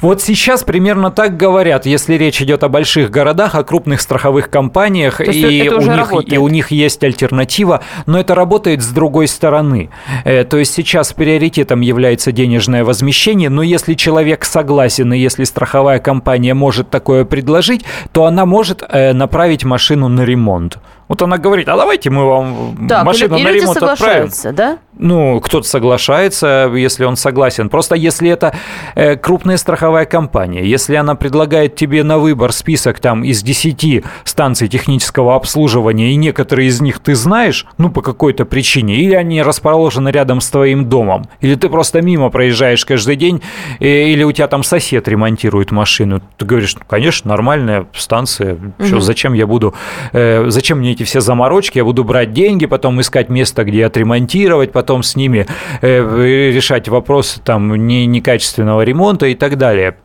Вот 0.00 0.22
сейчас 0.22 0.62
примерно 0.62 1.10
так 1.10 1.36
говорят, 1.36 1.86
если 1.86 2.14
речь 2.14 2.40
идет 2.40 2.62
о 2.62 2.68
больших 2.68 3.10
городах, 3.10 3.54
о 3.54 3.64
крупных 3.64 4.00
страховых 4.00 4.50
компаниях, 4.50 5.20
и 5.20 5.68
у, 5.68 5.80
них, 5.80 6.32
и 6.32 6.38
у 6.38 6.48
них 6.48 6.70
есть 6.70 7.02
альтернатива, 7.02 7.80
но 8.06 8.20
это 8.20 8.34
работает 8.34 8.82
с 8.82 8.88
другой 8.88 9.26
стороны. 9.26 9.90
Э, 10.24 10.44
то 10.44 10.58
есть 10.58 10.74
сейчас 10.74 11.12
приоритетом 11.12 11.80
является 11.80 12.30
денежное 12.30 12.84
возмещение, 12.84 13.50
но 13.50 13.62
если 13.62 13.94
человек 13.94 14.44
согласен, 14.44 15.12
и 15.12 15.18
если 15.18 15.44
страховая 15.44 15.98
компания 15.98 16.54
может 16.54 16.90
такое 16.90 17.24
предложить, 17.24 17.84
то 18.12 18.26
она 18.26 18.46
может 18.46 18.82
э, 18.88 19.12
направить 19.12 19.64
машину 19.64 20.08
на 20.08 20.22
ремонт. 20.22 20.78
Вот 21.08 21.20
она 21.22 21.36
говорит, 21.38 21.68
а 21.68 21.76
давайте 21.76 22.10
мы 22.10 22.26
вам 22.26 22.86
так, 22.88 23.04
машину 23.04 23.36
или, 23.36 23.44
на 23.44 23.52
ремонт 23.52 23.82
отправим. 23.82 24.30
да? 24.52 24.78
Ну, 24.96 25.40
кто-то 25.40 25.66
соглашается, 25.66 26.70
если 26.74 27.04
он 27.04 27.16
согласен. 27.16 27.68
Просто 27.68 27.96
если 27.96 28.30
это 28.30 28.54
э, 28.94 29.16
крупная 29.16 29.56
страховая 29.56 30.04
компания, 30.04 30.64
если 30.64 30.94
она 30.94 31.16
предлагает 31.16 31.74
тебе 31.74 32.04
на 32.04 32.18
выбор 32.18 32.52
список 32.52 33.00
там 33.00 33.24
из 33.24 33.42
10 33.42 34.04
станций 34.22 34.68
технического 34.68 35.34
обслуживания, 35.34 36.12
и 36.12 36.16
некоторые 36.16 36.68
из 36.68 36.80
них 36.80 37.00
ты 37.00 37.16
знаешь, 37.16 37.66
ну, 37.76 37.90
по 37.90 38.02
какой-то 38.02 38.44
причине, 38.44 38.96
или 38.96 39.14
они 39.14 39.42
расположены 39.42 40.10
рядом 40.10 40.40
с 40.40 40.48
твоим 40.48 40.88
домом, 40.88 41.24
или 41.40 41.56
ты 41.56 41.68
просто 41.68 42.00
мимо 42.00 42.30
проезжаешь 42.30 42.84
каждый 42.84 43.16
день, 43.16 43.42
э, 43.80 43.86
или 43.86 44.22
у 44.22 44.30
тебя 44.30 44.46
там 44.46 44.62
сосед 44.62 45.08
ремонтирует 45.08 45.72
машину, 45.72 46.22
ты 46.36 46.46
говоришь, 46.46 46.76
ну, 46.76 46.82
конечно, 46.86 47.28
нормальная 47.30 47.86
станция, 47.94 48.54
угу. 48.54 48.86
что, 48.86 49.00
зачем 49.00 49.32
я 49.32 49.48
буду, 49.48 49.74
э, 50.12 50.44
зачем 50.48 50.78
мне 50.78 50.92
эти 50.92 51.02
все 51.02 51.20
заморочки, 51.20 51.78
я 51.78 51.84
буду 51.84 52.04
брать 52.04 52.32
деньги, 52.32 52.66
потом 52.66 53.00
искать 53.00 53.28
место, 53.28 53.64
где 53.64 53.86
отремонтировать, 53.86 54.70
потом 54.70 54.83
с 55.02 55.16
ними 55.16 55.46
э, 55.80 56.50
решать 56.52 56.88
вопросы 56.88 57.40
там 57.40 57.74
некачественного 57.74 58.82
ремонта 58.82 59.26
и 59.26 59.34
так 59.34 59.56
далее. 59.56 59.96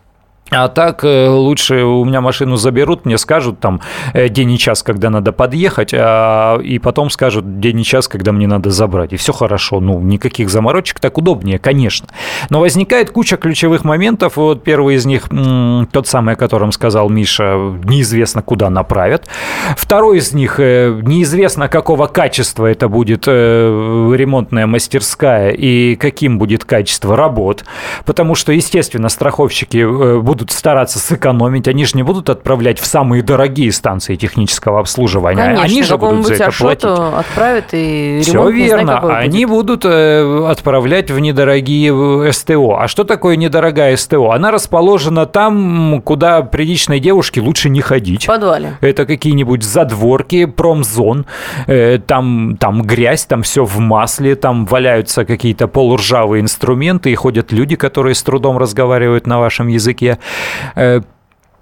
А 0.51 0.67
так 0.67 1.03
э, 1.03 1.27
лучше 1.29 1.83
у 1.83 2.03
меня 2.05 2.21
машину 2.21 2.55
заберут, 2.55 3.05
мне 3.05 3.17
скажут 3.17 3.59
там 3.59 3.81
э, 4.13 4.29
день 4.29 4.51
и 4.51 4.57
час, 4.57 4.81
когда 4.81 5.09
надо 5.09 5.31
подъехать, 5.31 5.93
а, 5.93 6.57
и 6.57 6.79
потом 6.79 7.12
скажут 7.12 7.59
день 7.59 7.81
и 7.81 7.83
час, 7.83 8.07
когда 8.07 8.31
мне 8.31 8.47
надо 8.47 8.71
забрать. 8.71 9.13
И 9.13 9.17
все 9.17 9.31
хорошо, 9.31 9.79
ну, 9.79 9.99
никаких 9.99 10.49
заморочек, 10.49 10.99
так 10.99 11.17
удобнее, 11.17 11.59
конечно. 11.59 12.07
Но 12.49 12.62
возникает 12.62 13.12
куча 13.12 13.38
ключевых 13.38 13.83
моментов. 13.83 14.38
Вот 14.38 14.63
первый 14.63 14.95
из 14.95 15.05
них, 15.05 15.29
тот 15.91 16.07
самый, 16.07 16.33
о 16.33 16.38
котором 16.38 16.71
сказал 16.71 17.09
Миша, 17.09 17.77
неизвестно, 17.83 18.41
куда 18.41 18.69
направят. 18.69 19.27
Второй 19.77 20.17
из 20.17 20.33
них, 20.33 20.59
э, 20.59 20.99
неизвестно, 21.03 21.67
какого 21.67 22.07
качества 22.07 22.65
это 22.65 22.88
будет 22.88 23.27
ремонтная 23.27 24.65
мастерская 24.65 25.51
и 25.51 25.95
каким 25.95 26.39
будет 26.39 26.65
качество 26.65 27.15
работ. 27.15 27.65
Потому 28.05 28.33
что, 28.33 28.51
естественно, 28.51 29.09
страховщики 29.09 30.19
будут 30.19 30.38
будут 30.39 30.52
стараться 30.52 30.99
сэкономить, 30.99 31.67
они 31.67 31.84
же 31.84 31.91
не 31.95 32.04
будут 32.04 32.30
отправлять 32.30 32.80
в 32.80 32.86
самые 32.86 33.21
дорогие 33.21 33.71
станции 33.73 34.15
технического 34.15 34.80
обслуживания. 34.80 35.36
Конечно, 35.36 35.63
они 35.63 35.84
же 35.84 35.97
будут 35.97 36.28
за 36.28 36.34
это 36.36 36.52
платить. 36.58 36.86
отправят 36.86 37.65
и 37.73 38.21
Все 38.23 38.49
верно. 38.49 38.99
Знаю, 39.02 39.17
они 39.17 39.45
будет. 39.45 39.60
будут 39.60 39.86
э, 39.86 40.45
отправлять 40.49 41.12
в 41.12 41.19
недорогие 41.19 42.32
СТО. 42.32 42.78
А 42.80 42.88
что 42.88 43.04
такое 43.04 43.36
недорогая 43.36 43.97
СТО? 43.97 44.32
Она 44.32 44.52
расположена 44.52 45.25
там, 45.25 46.02
куда 46.04 46.41
приличной 46.41 47.02
девушке 47.02 47.41
лучше 47.41 47.69
не 47.69 47.82
ходить. 47.82 48.23
В 48.23 48.28
подвале. 48.28 48.78
Это 48.80 49.06
какие-нибудь 49.06 49.63
задворки, 49.63 50.45
промзон. 50.45 51.25
Э, 51.67 51.99
там, 51.99 52.56
там 52.58 52.84
грязь, 52.84 53.25
там 53.25 53.43
все 53.43 53.65
в 53.65 53.78
масле, 53.80 54.36
там 54.36 54.65
валяются 54.65 55.25
какие-то 55.25 55.67
полуржавые 55.67 56.41
инструменты, 56.41 57.12
и 57.12 57.15
ходят 57.15 57.52
люди, 57.52 57.75
которые 57.75 58.15
с 58.15 58.23
трудом 58.23 58.58
разговаривают 58.58 59.28
на 59.28 59.39
вашем 59.39 59.67
языке. 59.67 60.17
Э, 60.75 61.01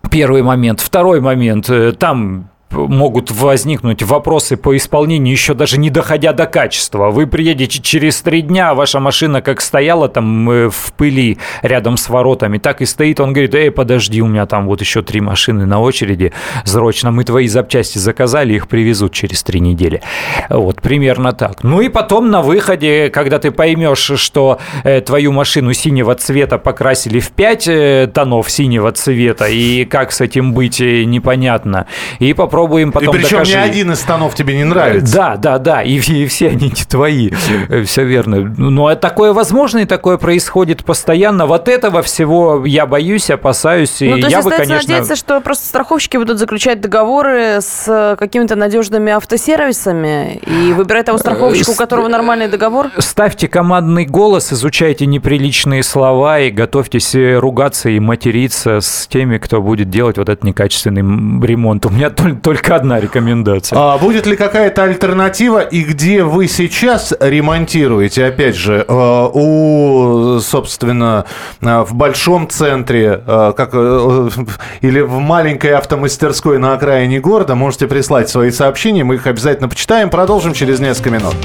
первый 0.09 0.41
момент. 0.41 0.79
Второй 0.79 1.19
момент. 1.19 1.69
Э, 1.69 1.91
там 1.91 2.49
могут 2.71 3.31
возникнуть 3.31 4.03
вопросы 4.03 4.57
по 4.57 4.75
исполнению, 4.75 5.31
еще 5.31 5.53
даже 5.53 5.79
не 5.79 5.89
доходя 5.89 6.33
до 6.33 6.45
качества. 6.45 7.09
Вы 7.09 7.27
приедете 7.27 7.81
через 7.81 8.21
три 8.21 8.41
дня, 8.41 8.71
а 8.71 8.75
ваша 8.75 8.99
машина 8.99 9.41
как 9.41 9.61
стояла 9.61 10.09
там 10.09 10.49
э, 10.49 10.69
в 10.69 10.93
пыли 10.93 11.37
рядом 11.61 11.97
с 11.97 12.09
воротами, 12.09 12.57
так 12.57 12.81
и 12.81 12.85
стоит. 12.85 13.19
Он 13.19 13.33
говорит, 13.33 13.55
эй, 13.55 13.71
подожди, 13.71 14.21
у 14.21 14.27
меня 14.27 14.45
там 14.45 14.67
вот 14.67 14.81
еще 14.81 15.01
три 15.01 15.21
машины 15.21 15.65
на 15.65 15.79
очереди, 15.79 16.33
срочно 16.65 17.11
мы 17.11 17.23
твои 17.23 17.47
запчасти 17.47 17.97
заказали, 17.97 18.53
их 18.53 18.67
привезут 18.67 19.13
через 19.13 19.43
три 19.43 19.59
недели. 19.59 20.01
Вот, 20.49 20.81
примерно 20.81 21.33
так. 21.33 21.63
Ну 21.63 21.81
и 21.81 21.89
потом 21.89 22.29
на 22.29 22.41
выходе, 22.41 23.09
когда 23.09 23.39
ты 23.39 23.51
поймешь, 23.51 24.11
что 24.15 24.59
э, 24.83 25.01
твою 25.01 25.31
машину 25.31 25.73
синего 25.73 26.15
цвета 26.15 26.57
покрасили 26.57 27.19
в 27.19 27.31
пять 27.31 27.67
э, 27.67 28.09
тонов 28.13 28.51
синего 28.51 28.91
цвета, 28.91 29.47
и 29.47 29.85
как 29.85 30.11
с 30.11 30.21
этим 30.21 30.53
быть, 30.53 30.79
непонятно. 30.79 31.87
И 32.19 32.33
попробуй 32.33 32.56
попробуем 32.57 32.91
потом 32.91 33.15
И 33.15 33.19
причем 33.19 33.37
докажи. 33.37 33.53
ни 33.53 33.57
один 33.57 33.91
из 33.91 33.99
станов 33.99 34.33
тебе 34.33 34.55
не 34.55 34.63
нравится. 34.63 35.13
Да, 35.15 35.35
да, 35.37 35.59
да, 35.59 35.83
и, 35.83 35.97
и 35.97 36.25
все 36.25 36.49
они 36.49 36.69
не 36.69 36.85
твои, 36.87 37.29
э, 37.69 37.83
все 37.83 38.03
верно. 38.03 38.53
Но 38.57 38.93
такое 38.95 39.31
возможно, 39.31 39.79
и 39.79 39.85
такое 39.85 40.17
происходит 40.17 40.83
постоянно. 40.83 41.45
Вот 41.45 41.67
этого 41.67 42.01
всего 42.01 42.65
я 42.65 42.85
боюсь, 42.87 43.29
опасаюсь, 43.29 44.01
и 44.01 44.09
ну, 44.09 44.17
то 44.17 44.27
есть 44.27 44.31
я 44.31 44.41
бы, 44.41 44.49
конечно... 44.49 44.75
надеяться, 44.75 45.15
что 45.15 45.39
просто 45.41 45.67
страховщики 45.67 46.17
будут 46.17 46.39
заключать 46.39 46.81
договоры 46.81 47.59
с 47.61 48.15
какими-то 48.19 48.55
надежными 48.55 49.11
автосервисами 49.11 50.41
и 50.45 50.73
выбирать 50.73 51.05
того 51.05 51.19
страховщика, 51.19 51.71
у 51.71 51.75
которого 51.75 52.07
нормальный 52.07 52.47
договор? 52.47 52.89
Ставьте 52.97 53.47
командный 53.47 54.05
голос, 54.05 54.51
изучайте 54.51 55.05
неприличные 55.05 55.83
слова 55.83 56.39
и 56.39 56.49
готовьтесь 56.49 57.15
ругаться 57.15 57.89
и 57.89 57.99
материться 57.99 58.79
с 58.81 59.07
теми, 59.07 59.37
кто 59.37 59.61
будет 59.61 59.89
делать 59.89 60.17
вот 60.17 60.29
этот 60.29 60.43
некачественный 60.43 61.01
ремонт. 61.45 61.85
У 61.85 61.89
меня 61.89 62.09
только 62.09 62.46
одна 62.75 62.99
рекомендация. 62.99 63.77
А 63.77 63.97
будет 63.97 64.25
ли 64.25 64.35
какая-то 64.35 64.83
альтернатива 64.83 65.59
и 65.59 65.83
где 65.83 66.23
вы 66.23 66.47
сейчас 66.47 67.13
ремонтируете? 67.19 68.25
Опять 68.25 68.55
же, 68.55 68.85
э, 68.87 69.29
у, 69.33 70.39
собственно, 70.39 71.25
э, 71.61 71.81
в 71.81 71.93
большом 71.93 72.49
центре, 72.49 73.21
э, 73.25 73.53
как 73.55 73.73
или 73.73 75.01
в 75.01 75.19
маленькой 75.19 75.73
автомастерской 75.73 76.57
на 76.57 76.73
окраине 76.73 77.19
города, 77.19 77.55
можете 77.55 77.87
прислать 77.87 78.29
свои 78.29 78.51
сообщения, 78.51 79.03
мы 79.03 79.15
их 79.15 79.27
обязательно 79.27 79.69
почитаем. 79.69 80.09
Продолжим 80.09 80.53
через 80.53 80.79
несколько 80.79 81.09
минут. 81.11 81.35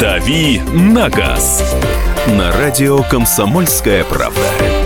Дави 0.00 0.60
на 0.72 1.08
газ. 1.08 1.62
На 2.26 2.52
радио 2.52 3.02
«Комсомольская 3.02 4.04
правда». 4.04 4.85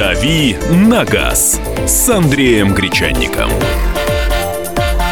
«Дави 0.00 0.56
на 0.70 1.04
газ» 1.04 1.60
с 1.86 2.08
Андреем 2.08 2.72
Гречанником. 2.72 3.50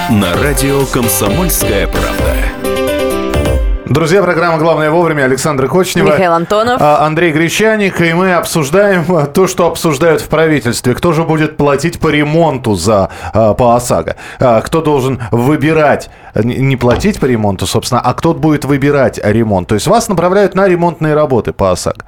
На 0.08 0.34
радио 0.42 0.86
«Комсомольская 0.86 1.86
правда». 1.88 3.84
Друзья, 3.84 4.22
программа 4.22 4.56
«Главное 4.56 4.90
вовремя». 4.90 5.24
Александр 5.24 5.68
Кочнева. 5.68 6.06
Михаил 6.06 6.32
Антонов. 6.32 6.80
А, 6.80 7.04
Андрей 7.04 7.32
Гречаник. 7.32 8.00
И 8.00 8.14
мы 8.14 8.32
обсуждаем 8.32 9.04
то, 9.34 9.46
что 9.46 9.66
обсуждают 9.66 10.22
в 10.22 10.28
правительстве. 10.28 10.94
Кто 10.94 11.12
же 11.12 11.24
будет 11.24 11.58
платить 11.58 12.00
по 12.00 12.08
ремонту 12.08 12.74
за 12.74 13.10
а, 13.34 13.52
по 13.52 13.76
ОСАГО? 13.76 14.16
А, 14.40 14.62
кто 14.62 14.80
должен 14.80 15.20
выбирать, 15.30 16.08
не 16.34 16.76
платить 16.76 17.20
по 17.20 17.26
ремонту, 17.26 17.66
собственно, 17.66 18.00
а 18.00 18.14
кто 18.14 18.32
будет 18.32 18.64
выбирать 18.64 19.20
ремонт? 19.22 19.68
То 19.68 19.74
есть 19.74 19.86
вас 19.86 20.08
направляют 20.08 20.54
на 20.54 20.66
ремонтные 20.66 21.12
работы 21.12 21.52
по 21.52 21.72
ОСАГО. 21.72 22.06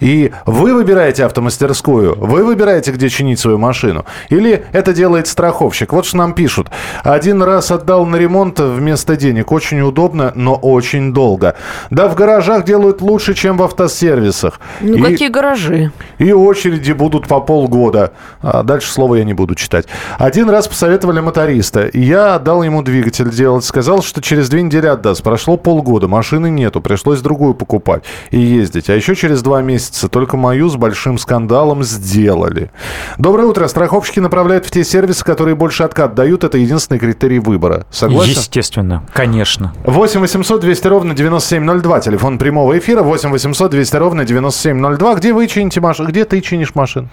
И 0.00 0.32
вы 0.46 0.74
выбираете 0.74 1.24
автомастерскую, 1.24 2.16
вы 2.18 2.44
выбираете, 2.44 2.90
где 2.90 3.08
чинить 3.08 3.38
свою 3.38 3.58
машину. 3.58 4.04
Или 4.30 4.64
это 4.72 4.92
делает 4.92 5.26
страховщик. 5.26 5.92
Вот 5.92 6.06
что 6.06 6.16
нам 6.16 6.32
пишут. 6.32 6.68
Один 7.04 7.42
раз 7.42 7.70
отдал 7.70 8.06
на 8.06 8.16
ремонт 8.16 8.58
вместо 8.58 9.16
денег. 9.16 9.52
Очень 9.52 9.82
удобно, 9.82 10.32
но 10.34 10.54
очень 10.54 11.12
долго. 11.12 11.54
Да, 11.90 12.08
в 12.08 12.14
гаражах 12.14 12.64
делают 12.64 13.02
лучше, 13.02 13.34
чем 13.34 13.58
в 13.58 13.62
автосервисах. 13.62 14.58
Ну, 14.80 14.94
и, 14.94 15.02
какие 15.02 15.28
гаражи? 15.28 15.92
И 16.18 16.32
очереди 16.32 16.92
будут 16.92 17.28
по 17.28 17.40
полгода. 17.40 18.12
А 18.40 18.62
дальше 18.62 18.90
слово 18.90 19.16
я 19.16 19.24
не 19.24 19.34
буду 19.34 19.54
читать. 19.54 19.86
Один 20.18 20.48
раз 20.48 20.66
посоветовали 20.66 21.20
моториста. 21.20 21.90
Я 21.92 22.36
отдал 22.36 22.62
ему 22.62 22.82
двигатель 22.82 23.30
делать. 23.30 23.64
Сказал, 23.64 24.02
что 24.02 24.22
через 24.22 24.48
две 24.48 24.62
недели 24.62 24.86
отдаст. 24.86 25.22
Прошло 25.22 25.56
полгода, 25.56 26.08
машины 26.08 26.48
нету. 26.50 26.80
Пришлось 26.80 27.20
другую 27.20 27.54
покупать 27.54 28.04
и 28.30 28.38
ездить. 28.38 28.88
А 28.88 28.94
еще 28.94 29.14
через 29.14 29.42
два 29.42 29.60
месяца 29.60 29.89
месяца. 29.90 30.08
Только 30.08 30.36
мою 30.36 30.68
с 30.68 30.76
большим 30.76 31.18
скандалом 31.18 31.82
сделали. 31.82 32.70
Доброе 33.18 33.46
утро. 33.46 33.68
Страховщики 33.68 34.20
направляют 34.20 34.66
в 34.66 34.70
те 34.70 34.84
сервисы, 34.84 35.24
которые 35.24 35.54
больше 35.54 35.82
откат 35.82 36.14
дают. 36.14 36.44
Это 36.44 36.58
единственный 36.58 36.98
критерий 36.98 37.38
выбора. 37.38 37.86
Согласен? 37.90 38.32
Естественно. 38.32 39.02
Конечно. 39.12 39.72
8 39.84 40.20
800 40.20 40.60
200 40.60 40.86
ровно 40.86 41.14
9702. 41.14 42.00
Телефон 42.00 42.38
прямого 42.38 42.78
эфира. 42.78 43.02
8 43.02 43.30
800 43.30 43.70
200 43.70 43.96
ровно 43.96 44.24
9702. 44.24 45.14
Где 45.14 45.32
вы 45.32 45.46
чините 45.46 45.80
машину? 45.80 46.08
Где 46.08 46.24
ты 46.24 46.40
чинишь 46.40 46.74
машину? 46.74 47.08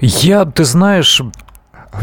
Я, 0.00 0.44
ты 0.44 0.64
знаешь, 0.64 1.20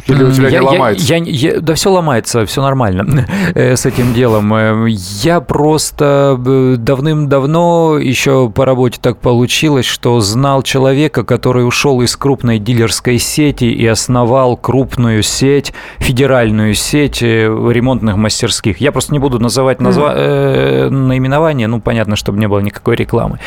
или 0.07 0.23
у 0.23 0.31
тебя 0.31 0.49
я, 0.49 0.59
не 0.59 0.65
ломается? 0.65 1.05
Я, 1.05 1.17
я, 1.17 1.53
я, 1.53 1.59
да 1.59 1.73
все 1.75 1.91
ломается, 1.91 2.45
все 2.45 2.61
нормально 2.61 3.27
э, 3.55 3.75
с 3.75 3.85
этим 3.85 4.13
делом. 4.13 4.53
Э, 4.53 4.87
я 4.89 5.41
просто 5.41 6.39
э, 6.45 6.75
давным-давно 6.77 7.97
еще 7.99 8.49
по 8.49 8.65
работе 8.65 8.99
так 9.01 9.17
получилось, 9.17 9.85
что 9.85 10.19
знал 10.19 10.63
человека, 10.63 11.23
который 11.23 11.67
ушел 11.67 12.01
из 12.01 12.15
крупной 12.15 12.59
дилерской 12.59 13.17
сети 13.19 13.65
и 13.65 13.85
основал 13.85 14.57
крупную 14.57 15.23
сеть, 15.23 15.73
федеральную 15.99 16.73
сеть 16.73 17.21
ремонтных 17.21 18.15
мастерских. 18.15 18.77
Я 18.77 18.91
просто 18.91 19.13
не 19.13 19.19
буду 19.19 19.39
называть 19.39 19.81
назва... 19.81 20.13
наименование, 20.13 21.67
ну, 21.67 21.79
понятно, 21.79 22.15
чтобы 22.15 22.39
не 22.39 22.47
было 22.47 22.59
никакой 22.59 22.95
рекламы. 22.95 23.39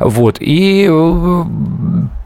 Вот. 0.00 0.36
И 0.40 0.88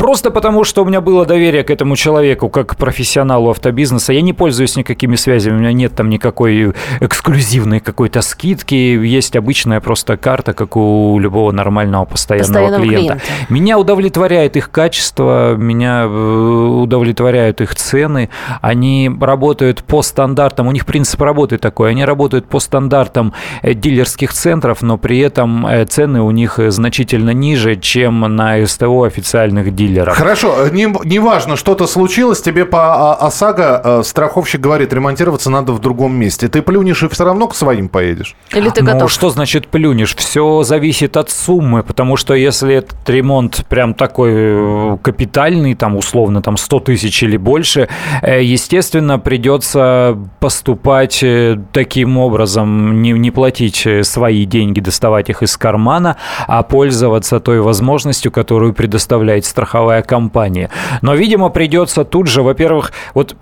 просто 0.03 0.33
потому, 0.33 0.65
что 0.65 0.83
у 0.83 0.85
меня 0.85 1.01
было 1.01 1.25
доверие 1.25 1.63
к 1.63 1.71
этому 1.71 1.95
человеку, 1.95 2.49
как 2.49 2.71
к 2.73 2.77
профессионалу 2.77 3.51
автобизнеса. 3.51 4.13
Я 4.13 4.21
не 4.21 4.33
пользуюсь 4.33 4.75
никакими 4.75 5.15
связями, 5.15 5.55
у 5.55 5.59
меня 5.61 5.73
нет 5.73 5.95
там 5.95 6.09
никакой 6.09 6.73
эксклюзивной 6.99 7.79
какой-то 7.79 8.21
скидки. 8.21 8.75
Есть 8.75 9.37
обычная 9.37 9.81
просто 9.81 10.17
карта, 10.17 10.55
как 10.55 10.77
у 10.77 11.17
любого 11.21 11.53
нормального 11.53 12.05
постоянного, 12.05 12.49
постоянного 12.49 12.83
клиента. 12.83 13.15
клиента. 13.15 13.53
Меня 13.53 13.79
удовлетворяет 13.79 14.57
их 14.57 14.73
качество, 14.73 15.55
меня 15.55 16.03
э, 16.03 16.09
удовлетворяют 16.09 17.61
их 17.61 17.77
цены. 17.77 18.29
Они 18.61 19.09
работают 19.21 19.85
по 19.85 20.03
стандартам, 20.03 20.67
у 20.67 20.73
них 20.73 20.85
принцип 20.85 21.23
работы 21.23 21.59
такой, 21.59 21.91
они 21.91 22.05
работают 22.05 22.47
по 22.47 22.59
стандартам 22.59 23.35
э, 23.63 23.73
дилерских 23.75 24.33
центров, 24.33 24.83
но 24.83 24.99
при 24.99 25.21
этом 25.21 25.65
э, 25.65 25.85
цены 25.85 26.23
у 26.23 26.33
них 26.33 26.59
значительно 26.59 27.31
ниже, 27.31 27.77
чем 27.77 28.23
на 28.23 28.67
СТО 28.67 29.05
официальных 29.05 29.73
дилеров. 29.73 29.92
Хорошо, 30.15 30.69
не, 30.69 30.93
не 31.05 31.19
важно, 31.19 31.57
что-то 31.57 31.87
случилось, 31.87 32.41
тебе 32.41 32.65
по 32.65 33.15
ОСАГО 33.15 33.43
ОСАГО 33.43 33.81
э, 33.85 34.03
страховщик 34.05 34.61
говорит, 34.61 34.93
ремонтироваться 34.93 35.51
надо 35.51 35.73
в 35.73 35.81
другом 35.81 36.15
месте. 36.15 36.49
Ты 36.49 36.63
плюнешь 36.63 37.03
и 37.03 37.09
все 37.09 37.25
равно 37.25 37.49
к 37.49 37.55
своим 37.55 37.89
поедешь? 37.89 38.35
Или 38.55 38.71
ты 38.71 38.83
ну, 38.83 38.93
готов? 38.93 39.11
что 39.11 39.31
значит 39.31 39.69
плюнешь? 39.69 40.15
Все 40.17 40.63
зависит 40.63 41.17
от 41.17 41.31
суммы, 41.31 41.83
потому 41.83 42.17
что 42.17 42.35
если 42.35 42.77
этот 42.77 43.09
ремонт 43.09 43.65
прям 43.69 43.95
такой 43.95 44.33
э, 44.35 44.97
капитальный, 45.03 45.75
там 45.75 45.97
условно 45.97 46.43
там 46.43 46.57
100 46.57 46.81
тысяч 46.81 47.23
или 47.23 47.37
больше, 47.37 47.89
э, 48.23 48.43
естественно, 48.43 49.19
придется 49.19 50.19
поступать 50.41 51.25
таким 51.73 52.19
образом, 52.19 53.03
не, 53.03 53.13
не 53.13 53.31
платить 53.31 53.87
свои 54.03 54.45
деньги, 54.45 54.81
доставать 54.81 55.31
их 55.31 55.43
из 55.43 55.57
кармана, 55.57 56.17
а 56.47 56.63
пользоваться 56.63 57.41
той 57.41 57.61
возможностью, 57.61 58.31
которую 58.33 58.73
предоставляет 58.73 59.45
страховая 59.83 60.03
компания. 60.03 60.71
Но, 61.03 61.15
видимо, 61.15 61.49
придется 61.51 62.05
тут 62.05 62.29
же, 62.29 62.43
во-первых, 62.43 62.93
вот 63.15 63.37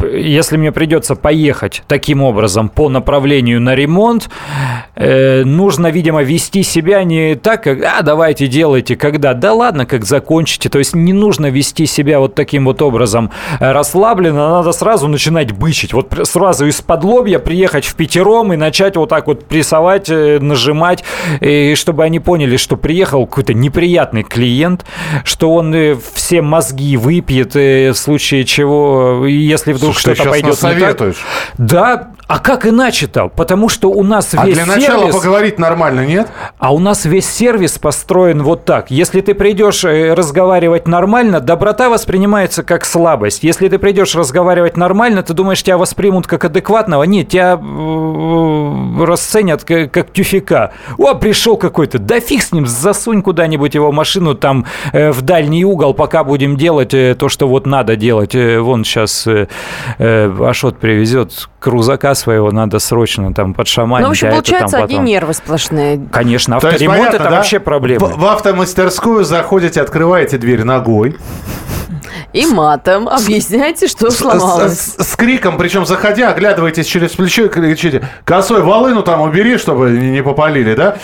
если 0.00 0.56
мне 0.56 0.70
придется 0.70 1.16
поехать 1.16 1.82
таким 1.88 2.22
образом 2.22 2.68
по 2.68 2.88
направлению 2.88 3.60
на 3.60 3.74
ремонт, 3.74 4.30
э, 4.94 5.42
нужно, 5.44 5.88
видимо, 5.88 6.22
вести 6.22 6.62
себя 6.62 7.02
не 7.04 7.34
так, 7.34 7.64
как 7.64 7.82
«а, 7.82 8.02
давайте 8.02 8.46
делайте, 8.46 8.96
когда». 8.96 9.34
Да 9.34 9.52
ладно, 9.52 9.84
как 9.86 10.04
закончите. 10.04 10.68
То 10.68 10.78
есть 10.78 10.94
не 10.94 11.12
нужно 11.12 11.50
вести 11.50 11.86
себя 11.86 12.20
вот 12.20 12.34
таким 12.34 12.64
вот 12.66 12.80
образом 12.80 13.30
расслабленно, 13.58 14.50
надо 14.50 14.72
сразу 14.72 15.08
начинать 15.08 15.52
бычить. 15.52 15.92
Вот 15.92 16.14
сразу 16.22 16.66
из-под 16.66 17.04
лобья 17.04 17.38
приехать 17.38 17.84
в 17.84 17.96
пятером 17.96 18.52
и 18.52 18.56
начать 18.56 18.96
вот 18.96 19.08
так 19.08 19.26
вот 19.26 19.46
прессовать, 19.46 20.08
э, 20.08 20.38
нажимать, 20.40 21.02
и 21.40 21.74
чтобы 21.74 22.04
они 22.04 22.20
поняли, 22.20 22.56
что 22.56 22.76
приехал 22.76 23.26
какой-то 23.26 23.52
неприятный 23.52 24.22
клиент, 24.22 24.84
что 25.24 25.52
он 25.52 25.74
э, 25.74 25.96
все 26.14 26.40
мозги 26.40 26.96
выпьет, 26.96 27.56
э, 27.56 27.90
в 27.90 27.96
случае 27.96 28.44
чего, 28.44 29.26
если 29.26 29.55
вдруг 29.64 29.96
что-то 29.96 30.24
пойдет 30.24 30.62
не 30.62 30.94
так. 30.94 31.14
Да, 31.58 32.08
а 32.28 32.40
как 32.40 32.66
иначе-то? 32.66 33.28
Потому 33.28 33.68
что 33.68 33.88
у 33.88 34.02
нас 34.02 34.34
а 34.34 34.44
весь 34.44 34.56
сервис... 34.56 34.72
А 34.72 34.76
для 34.76 34.80
начала 34.80 35.12
поговорить 35.12 35.58
нормально, 35.60 36.04
нет? 36.04 36.28
А 36.58 36.74
у 36.74 36.80
нас 36.80 37.04
весь 37.04 37.28
сервис 37.28 37.78
построен 37.78 38.42
вот 38.42 38.64
так. 38.64 38.90
Если 38.90 39.20
ты 39.20 39.32
придешь 39.32 39.84
э, 39.84 40.12
разговаривать 40.12 40.88
нормально, 40.88 41.40
доброта 41.40 41.88
воспринимается 41.88 42.64
как 42.64 42.84
слабость. 42.84 43.44
Если 43.44 43.68
ты 43.68 43.78
придешь 43.78 44.16
разговаривать 44.16 44.76
нормально, 44.76 45.22
ты 45.22 45.34
думаешь, 45.34 45.62
тебя 45.62 45.78
воспримут 45.78 46.26
как 46.26 46.44
адекватного. 46.44 47.04
Нет, 47.04 47.28
тебя 47.28 47.60
э, 47.62 49.04
расценят 49.04 49.62
как, 49.62 49.92
как 49.92 50.12
тюфика. 50.12 50.72
О, 50.98 51.14
пришел 51.14 51.56
какой-то. 51.56 52.00
Да 52.00 52.18
фиг 52.18 52.42
с 52.42 52.50
ним, 52.50 52.66
засунь 52.66 53.22
куда-нибудь 53.22 53.76
его 53.76 53.92
машину 53.92 54.34
там 54.34 54.66
э, 54.92 55.12
в 55.12 55.22
дальний 55.22 55.64
угол, 55.64 55.94
пока 55.94 56.24
будем 56.24 56.56
делать 56.56 56.90
то, 56.90 57.28
что 57.28 57.46
вот 57.46 57.66
надо 57.66 57.94
делать. 57.94 58.34
Вон 58.34 58.84
сейчас 58.84 59.28
Ашот 59.98 60.78
привезет 60.78 61.48
крузака 61.60 62.14
своего 62.14 62.50
надо 62.50 62.78
срочно 62.78 63.32
там 63.34 63.54
подшаманить. 63.54 64.02
Ну, 64.02 64.08
в 64.08 64.12
общем, 64.12 64.28
а 64.28 64.30
получается, 64.32 64.78
потом... 64.78 64.84
одни 64.84 64.98
нервы 64.98 65.34
сплошные. 65.34 66.00
Конечно, 66.12 66.56
авторемонт 66.56 66.80
есть, 66.80 66.90
понятно, 66.90 67.16
это 67.16 67.24
да? 67.24 67.30
вообще 67.30 67.60
проблема. 67.60 68.06
В, 68.06 68.18
в 68.18 68.26
автомастерскую 68.26 69.24
заходите, 69.24 69.80
открываете 69.80 70.38
дверь 70.38 70.64
ногой. 70.64 71.16
И 72.32 72.44
матом 72.46 73.08
объясняйте, 73.08 73.86
что 73.88 74.10
сломалось. 74.10 74.78
С, 74.78 74.96
с, 74.96 75.12
с 75.12 75.16
криком, 75.16 75.56
причем 75.56 75.86
заходя, 75.86 76.30
оглядываетесь 76.30 76.86
через 76.86 77.12
плечо 77.12 77.46
и 77.46 77.48
кричите, 77.48 78.06
косой 78.24 78.62
волыну 78.62 79.02
там 79.02 79.22
убери, 79.22 79.56
чтобы 79.56 79.90
не 79.90 80.22
попалили, 80.22 80.74
да? 80.74 80.98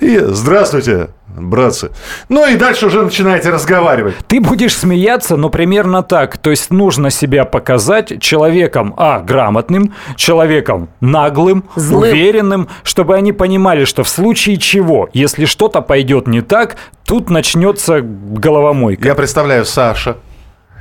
И 0.00 0.18
здравствуйте, 0.18 1.10
братцы. 1.36 1.90
Ну 2.28 2.46
и 2.46 2.56
дальше 2.56 2.86
уже 2.86 3.02
начинаете 3.02 3.50
разговаривать. 3.50 4.14
Ты 4.26 4.40
будешь 4.40 4.76
смеяться, 4.76 5.36
но 5.36 5.50
примерно 5.50 6.02
так. 6.02 6.38
То 6.38 6.50
есть 6.50 6.70
нужно 6.70 7.10
себя 7.10 7.44
показать 7.44 8.20
человеком, 8.20 8.94
а, 8.96 9.20
грамотным, 9.20 9.94
человеком 10.16 10.88
наглым, 11.00 11.64
Злым. 11.76 12.10
уверенным, 12.10 12.68
чтобы 12.82 13.14
они 13.14 13.32
понимали, 13.32 13.84
что 13.84 14.02
в 14.04 14.08
случае 14.08 14.56
чего, 14.56 15.08
если 15.12 15.44
что-то 15.44 15.80
пойдет 15.80 16.26
не 16.26 16.40
так, 16.40 16.76
тут 17.04 17.30
начнется 17.30 18.00
головомойка. 18.02 19.06
Я 19.06 19.14
представляю 19.14 19.64
Саша, 19.64 20.16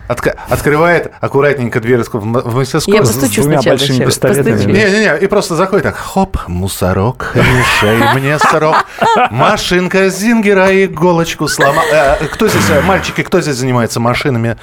от, 0.07 0.21
открывает 0.49 1.11
аккуратненько 1.21 1.79
дверь 1.79 2.01
в 2.11 2.55
мастерскую. 2.55 2.95
Я 2.95 3.01
постучу 3.01 3.41
с 3.41 3.45
двумя 3.45 3.61
большими 3.61 4.05
пистолетами. 4.05 4.71
Не-не-не, 4.71 5.17
и 5.17 5.27
просто 5.27 5.55
заходит 5.55 5.83
так, 5.83 5.95
хоп, 5.95 6.37
мусорок, 6.47 7.33
мешай 7.35 8.15
мне 8.15 8.37
срок, 8.39 8.85
машинка 9.31 10.09
Зингера 10.09 10.85
иголочку 10.85 11.47
сломал. 11.47 11.83
Э, 11.91 12.15
кто 12.31 12.47
здесь, 12.47 12.69
э, 12.69 12.81
мальчики, 12.81 13.23
кто 13.23 13.41
здесь 13.41 13.55
занимается 13.55 13.99
машинами? 13.99 14.57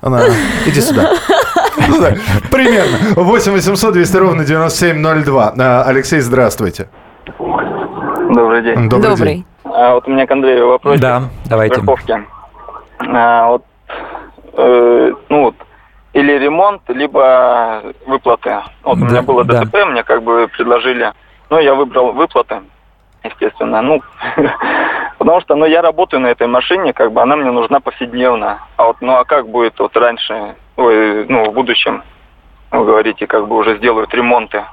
Она, 0.00 0.22
иди 0.66 0.80
сюда. 0.80 1.12
Ну 1.88 2.04
примерно. 2.50 2.98
8 3.16 3.52
800 3.52 3.92
200 3.94 4.16
ровно 4.16 4.44
9702. 4.44 5.54
Э, 5.56 5.82
Алексей, 5.86 6.20
здравствуйте. 6.20 6.88
Добрый 7.38 8.62
день. 8.62 8.88
Добрый. 8.88 9.10
Добрый. 9.10 9.34
День. 9.34 9.46
А, 9.64 9.94
вот 9.94 10.06
у 10.06 10.10
меня 10.10 10.26
к 10.26 10.30
Андрею 10.30 10.68
вопрос. 10.68 11.00
Да, 11.00 11.24
давайте. 11.46 11.76
Страховки. 11.76 12.14
А, 12.98 13.48
вот 13.48 13.64
э, 14.60 15.12
ну 15.28 15.42
вот, 15.44 15.54
или 16.12 16.32
ремонт, 16.32 16.82
либо 16.88 17.82
выплаты. 18.06 18.62
Вот 18.82 18.98
да, 18.98 19.06
у 19.06 19.08
меня 19.08 19.22
было 19.22 19.44
ДТП, 19.44 19.72
да. 19.72 19.86
мне 19.86 20.02
как 20.02 20.22
бы 20.22 20.48
предложили, 20.48 21.12
ну 21.50 21.58
я 21.58 21.74
выбрал 21.74 22.12
выплаты. 22.12 22.62
естественно. 23.24 23.82
Ну, 23.82 24.02
потому 25.18 25.40
что, 25.40 25.54
ну, 25.54 25.66
я 25.66 25.82
работаю 25.82 26.20
на 26.20 26.28
этой 26.28 26.46
машине, 26.46 26.92
как 26.92 27.12
бы 27.12 27.20
она 27.20 27.36
мне 27.36 27.50
нужна 27.50 27.80
повседневно. 27.80 28.60
А 28.76 28.86
вот, 28.86 28.96
ну, 29.00 29.14
а 29.16 29.24
как 29.24 29.48
будет 29.48 29.78
вот 29.78 29.96
раньше, 29.96 30.54
ой, 30.76 31.26
ну, 31.28 31.50
в 31.50 31.54
будущем, 31.54 32.02
вы 32.70 32.84
говорите, 32.84 33.26
как 33.26 33.48
бы 33.48 33.56
уже 33.56 33.76
сделают 33.78 34.14
ремонты. 34.14 34.64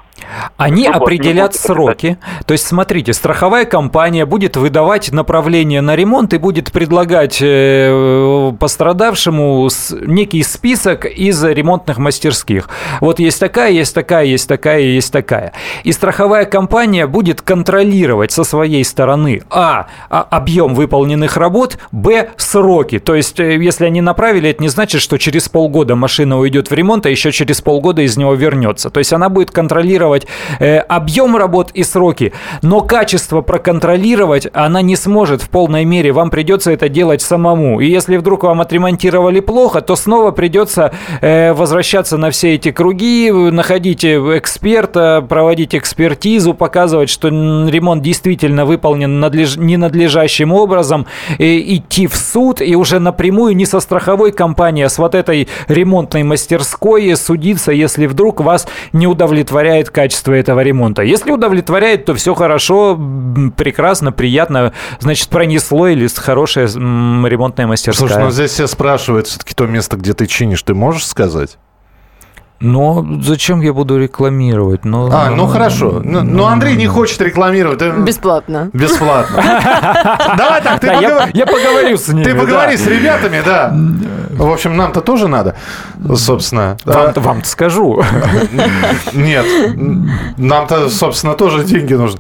Они 0.58 0.88
ну, 0.88 0.96
определят 0.96 1.54
вот, 1.54 1.62
сроки. 1.62 2.18
То 2.46 2.54
есть, 2.54 2.66
смотрите, 2.66 3.14
страховая 3.14 3.66
компания 3.66 4.26
будет 4.26 4.58
выдавать 4.58 5.12
направление 5.12 5.82
на 5.82 5.96
ремонт 5.96 6.34
и 6.34 6.38
будет 6.38 6.72
предлагать 6.72 7.40
э, 7.42 8.54
пострадавшему 8.60 9.70
некий 10.02 10.44
список 10.44 11.06
из 11.06 11.44
ремонтных 11.44 11.98
мастерских. 11.98 12.70
Вот 13.02 13.20
есть 13.20 13.40
такая, 13.40 13.72
есть 13.72 13.94
такая, 13.94 14.26
есть 14.26 14.48
такая, 14.48 14.82
есть 14.82 15.14
такая. 15.14 15.54
И 15.84 15.92
страховая 15.92 16.46
компания 16.46 17.08
будет 17.08 17.42
контролировать 17.42 18.32
со 18.32 18.44
своей 18.44 18.84
стороны 18.84 19.44
а. 19.50 19.88
а 20.10 20.22
объем 20.30 20.74
выполненных 20.74 21.38
работ, 21.38 21.78
б. 21.92 22.30
сроки. 22.38 23.00
То 23.00 23.16
есть, 23.16 23.40
э, 23.40 23.58
если 23.58 23.86
они 23.86 24.02
направили, 24.02 24.50
это 24.50 24.62
не 24.62 24.70
значит, 24.70 25.02
что 25.02 25.18
через 25.18 25.50
полгода 25.50 25.96
машина 25.96 26.40
уйдет 26.40 26.70
в 26.70 26.74
ремонт, 26.74 27.06
а 27.06 27.10
еще 27.10 27.32
через 27.32 27.62
полгода 27.62 28.02
из 28.02 28.18
него 28.18 28.34
вернется. 28.34 28.90
То 28.90 29.00
есть, 29.00 29.14
она 29.14 29.30
будет 29.30 29.52
контролировать 29.52 30.07
контролировать 30.08 30.28
э, 30.60 30.80
объем 30.80 31.36
работ 31.36 31.72
и 31.74 31.84
сроки, 31.84 32.34
но 32.62 32.82
качество 32.82 33.42
проконтролировать 33.42 34.48
она 34.54 34.82
не 34.82 34.96
сможет 34.96 35.42
в 35.42 35.50
полной 35.50 35.86
мере. 35.86 36.12
Вам 36.12 36.30
придется 36.30 36.72
это 36.72 36.90
делать 36.90 37.22
самому. 37.22 37.80
И 37.80 37.88
если 37.88 38.18
вдруг 38.18 38.44
вам 38.44 38.62
отремонтировали 38.62 39.40
плохо, 39.40 39.82
то 39.82 39.96
снова 39.96 40.32
придется 40.32 40.92
э, 41.22 41.54
возвращаться 41.54 42.18
на 42.18 42.32
все 42.32 42.56
эти 42.56 42.72
круги, 42.72 43.32
находить 43.32 44.06
эксперта, 44.06 45.26
проводить 45.28 45.76
экспертизу, 45.76 46.54
показывать, 46.54 47.10
что 47.10 47.28
ремонт 47.28 48.02
действительно 48.02 48.66
выполнен 48.66 49.20
надлеж... 49.20 49.58
ненадлежащим 49.58 50.54
образом, 50.54 51.06
и 51.38 51.78
идти 51.78 52.08
в 52.08 52.16
суд 52.16 52.62
и 52.62 52.76
уже 52.76 53.00
напрямую 53.00 53.56
не 53.56 53.66
со 53.66 53.80
страховой 53.80 54.32
компанией, 54.32 54.86
а 54.86 54.90
с 54.90 54.98
вот 54.98 55.16
этой 55.16 55.48
ремонтной 55.68 56.24
мастерской 56.24 57.16
судиться, 57.16 57.72
если 57.72 58.08
вдруг 58.08 58.42
вас 58.42 58.68
не 58.94 59.08
удовлетворяет 59.08 59.90
качество 59.98 60.32
этого 60.32 60.60
ремонта. 60.60 61.02
Если 61.02 61.32
удовлетворяет, 61.32 62.06
то 62.06 62.14
все 62.14 62.36
хорошо, 62.36 62.96
прекрасно, 63.58 64.12
приятно, 64.12 64.72
значит, 65.00 65.28
пронесло 65.30 65.88
или 65.88 66.08
хорошая 66.08 66.68
ремонтная 66.68 67.66
мастерская. 67.66 68.08
Слушай, 68.08 68.24
ну 68.24 68.30
здесь 68.30 68.52
все 68.52 68.68
спрашивают, 68.68 69.26
все-таки 69.26 69.56
то 69.56 69.66
место, 69.66 69.98
где 69.98 70.14
ты 70.14 70.28
чинишь, 70.28 70.62
ты 70.62 70.76
можешь 70.76 71.04
сказать? 71.04 71.58
Но 72.60 73.06
зачем 73.22 73.62
я 73.62 73.74
буду 73.74 74.00
рекламировать? 74.00 74.84
Но... 74.84 75.10
А, 75.12 75.30
ну 75.30 75.48
хорошо. 75.48 76.02
Но, 76.04 76.22
ну, 76.24 76.38
ну, 76.38 76.46
Андрей 76.46 76.76
не 76.76 76.88
хочет 76.88 77.22
рекламировать. 77.22 77.82
Бесплатно. 78.04 78.70
Бесплатно. 78.74 79.36
Давай 80.38 80.62
так, 80.62 80.80
ты 80.80 80.88
Я 80.88 81.46
поговорю 81.46 81.98
с 81.98 82.08
ними. 82.08 82.24
Ты 82.24 82.36
поговори 82.36 82.78
с 82.78 82.88
ребятами, 82.88 83.42
да. 83.46 83.74
В 84.38 84.52
общем, 84.52 84.78
нам-то 84.78 85.02
тоже 85.02 85.28
надо, 85.28 85.56
собственно. 86.16 86.78
Вам-то 86.86 87.48
скажу. 87.48 88.04
Нет, 89.14 89.46
нам-то, 90.38 90.90
собственно, 90.90 91.34
тоже 91.34 91.64
деньги 91.64 91.94
нужны. 91.94 92.20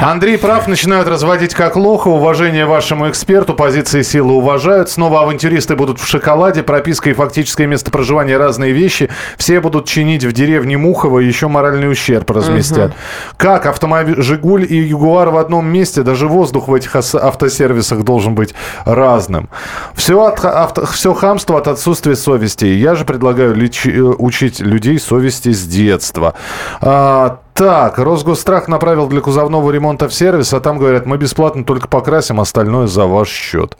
Андрей 0.00 0.38
прав, 0.38 0.68
начинают 0.68 1.08
разводить 1.08 1.54
как 1.54 1.76
лоха. 1.76 2.08
Уважение 2.08 2.66
вашему 2.66 3.08
эксперту, 3.08 3.54
позиции 3.54 4.02
силы 4.02 4.34
уважают. 4.34 4.90
Снова 4.90 5.22
авантюристы 5.22 5.74
будут 5.74 6.00
в 6.00 6.06
шоколаде. 6.06 6.62
Прописка 6.62 7.10
и 7.10 7.12
фактическое 7.12 7.66
место 7.66 7.90
проживания 7.90 8.36
разные 8.36 8.72
вещи. 8.72 9.10
Все 9.36 9.59
будут 9.60 9.86
чинить 9.86 10.24
в 10.24 10.32
деревне 10.32 10.76
Мухово, 10.76 11.20
еще 11.20 11.48
моральный 11.48 11.90
ущерб 11.90 12.30
разместят. 12.30 12.90
Угу. 12.90 12.96
Как 13.36 13.66
автомобиль 13.66 14.20
«Жигуль» 14.20 14.66
и 14.68 14.76
«Ягуар» 14.76 15.30
в 15.30 15.36
одном 15.36 15.66
месте, 15.66 16.02
даже 16.02 16.26
воздух 16.26 16.68
в 16.68 16.74
этих 16.74 16.96
автосервисах 16.96 18.04
должен 18.04 18.34
быть 18.34 18.54
разным. 18.84 19.48
Все, 19.94 20.22
от, 20.22 20.44
авто, 20.44 20.86
все 20.86 21.14
хамство 21.14 21.58
от 21.58 21.68
отсутствия 21.68 22.16
совести. 22.16 22.64
Я 22.64 22.94
же 22.94 23.04
предлагаю 23.04 23.54
лечи, 23.54 23.90
э, 23.90 24.00
учить 24.00 24.60
людей 24.60 24.98
совести 24.98 25.52
с 25.52 25.64
детства. 25.66 26.34
А, 26.80 27.40
так, 27.54 27.98
Росгосстрах 27.98 28.68
направил 28.68 29.06
для 29.06 29.20
кузовного 29.20 29.70
ремонта 29.70 30.08
в 30.08 30.14
сервис, 30.14 30.52
а 30.54 30.60
там 30.60 30.78
говорят, 30.78 31.06
мы 31.06 31.18
бесплатно 31.18 31.64
только 31.64 31.88
покрасим, 31.88 32.40
остальное 32.40 32.86
за 32.86 33.06
ваш 33.06 33.28
счет. 33.28 33.76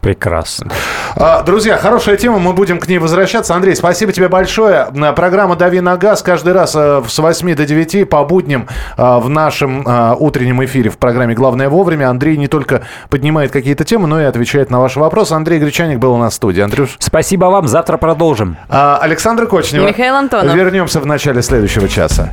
Прекрасно. 0.00 0.70
А, 1.14 1.42
друзья, 1.42 1.76
хорошая 1.76 2.16
тема, 2.16 2.38
мы 2.38 2.54
будем 2.54 2.78
к 2.78 2.88
ней 2.88 2.98
возвращаться. 2.98 3.54
Андрей, 3.54 3.76
спасибо 3.76 4.12
тебе 4.12 4.28
большое. 4.28 4.88
Программа 5.14 5.56
«Дави 5.56 5.80
на 5.80 5.96
газ» 5.96 6.22
каждый 6.22 6.54
раз 6.54 6.74
э, 6.74 7.02
с 7.06 7.18
8 7.18 7.54
до 7.54 7.66
9 7.66 8.08
по 8.08 8.24
будням 8.24 8.66
э, 8.96 9.18
в 9.18 9.28
нашем 9.28 9.86
э, 9.86 10.14
утреннем 10.18 10.64
эфире 10.64 10.88
в 10.88 10.96
программе 10.96 11.34
«Главное 11.34 11.68
вовремя». 11.68 12.08
Андрей 12.08 12.38
не 12.38 12.48
только 12.48 12.82
поднимает 13.10 13.50
какие-то 13.50 13.84
темы, 13.84 14.08
но 14.08 14.20
и 14.20 14.24
отвечает 14.24 14.70
на 14.70 14.80
ваши 14.80 14.98
вопросы. 14.98 15.34
Андрей 15.34 15.58
Гречаник 15.58 15.98
был 15.98 16.14
у 16.14 16.18
нас 16.18 16.32
в 16.32 16.36
студии. 16.36 16.62
Андрюш. 16.62 16.96
Спасибо 16.98 17.46
вам, 17.46 17.68
завтра 17.68 17.98
продолжим. 17.98 18.56
А, 18.70 18.98
Александр 19.02 19.46
Кочнев. 19.46 19.86
Михаил 19.86 20.14
Антонов. 20.14 20.54
Вернемся 20.54 21.00
в 21.00 21.06
начале 21.06 21.42
следующего 21.42 21.88
часа. 21.88 22.32